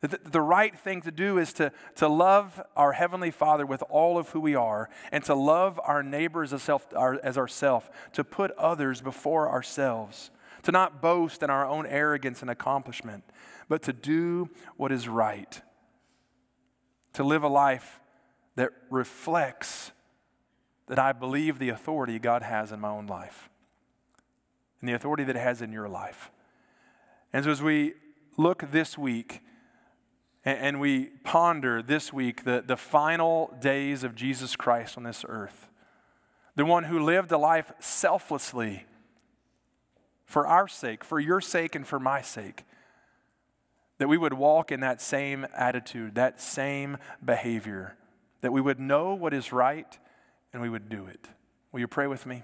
The, 0.00 0.20
the, 0.24 0.40
right 0.40 0.78
thing 0.78 1.00
to 1.02 1.10
do 1.10 1.38
is 1.38 1.52
to, 1.54 1.72
to 1.96 2.06
love 2.06 2.62
our 2.76 2.92
Heavenly 2.92 3.30
Father 3.30 3.64
with 3.64 3.82
all 3.88 4.18
of 4.18 4.28
who 4.30 4.40
we 4.40 4.54
are 4.54 4.90
and 5.10 5.24
to 5.24 5.34
love 5.34 5.80
our 5.82 6.02
neighbors 6.02 6.52
as, 6.52 6.62
self, 6.62 6.86
our, 6.94 7.18
as 7.22 7.38
ourselves, 7.38 7.88
to 8.12 8.22
put 8.22 8.50
others 8.52 9.00
before 9.00 9.48
ourselves, 9.48 10.30
to 10.62 10.70
not 10.70 11.00
boast 11.00 11.42
in 11.42 11.48
our 11.48 11.66
own 11.66 11.86
arrogance 11.86 12.42
and 12.42 12.50
accomplishment, 12.50 13.24
but 13.68 13.82
to 13.82 13.92
do 13.92 14.50
what 14.76 14.92
is 14.92 15.08
right, 15.08 15.62
to 17.14 17.24
live 17.24 17.42
a 17.42 17.48
life 17.48 17.98
that 18.54 18.70
reflects 18.90 19.92
that 20.86 20.98
I 20.98 21.12
believe 21.12 21.58
the 21.58 21.68
authority 21.68 22.18
God 22.18 22.42
has 22.42 22.72
in 22.72 22.80
my 22.80 22.88
own 22.88 23.06
life 23.06 23.48
and 24.80 24.88
the 24.88 24.94
authority 24.94 25.24
that 25.24 25.36
it 25.36 25.40
has 25.40 25.62
in 25.62 25.72
your 25.72 25.88
life. 25.88 26.30
And 27.32 27.44
so 27.44 27.50
as 27.50 27.62
we 27.62 27.94
look 28.36 28.70
this 28.70 28.96
week 28.96 29.40
and, 30.44 30.58
and 30.58 30.80
we 30.80 31.06
ponder 31.24 31.82
this 31.82 32.12
week 32.12 32.44
the, 32.44 32.62
the 32.64 32.76
final 32.76 33.54
days 33.60 34.04
of 34.04 34.14
Jesus 34.14 34.54
Christ 34.54 34.96
on 34.96 35.02
this 35.02 35.24
earth, 35.28 35.68
the 36.54 36.64
one 36.64 36.84
who 36.84 36.98
lived 36.98 37.32
a 37.32 37.38
life 37.38 37.72
selflessly 37.80 38.86
for 40.24 40.46
our 40.46 40.68
sake, 40.68 41.04
for 41.04 41.20
your 41.20 41.40
sake, 41.40 41.74
and 41.74 41.86
for 41.86 42.00
my 42.00 42.20
sake, 42.20 42.64
that 43.98 44.08
we 44.08 44.18
would 44.18 44.34
walk 44.34 44.72
in 44.72 44.80
that 44.80 45.00
same 45.00 45.46
attitude, 45.56 46.14
that 46.14 46.40
same 46.40 46.98
behavior, 47.24 47.96
that 48.40 48.52
we 48.52 48.60
would 48.60 48.80
know 48.80 49.14
what 49.14 49.32
is 49.32 49.52
right 49.52 49.98
and 50.56 50.62
we 50.62 50.70
would 50.70 50.88
do 50.88 51.04
it. 51.04 51.28
Will 51.70 51.80
you 51.80 51.86
pray 51.86 52.06
with 52.06 52.24
me? 52.24 52.42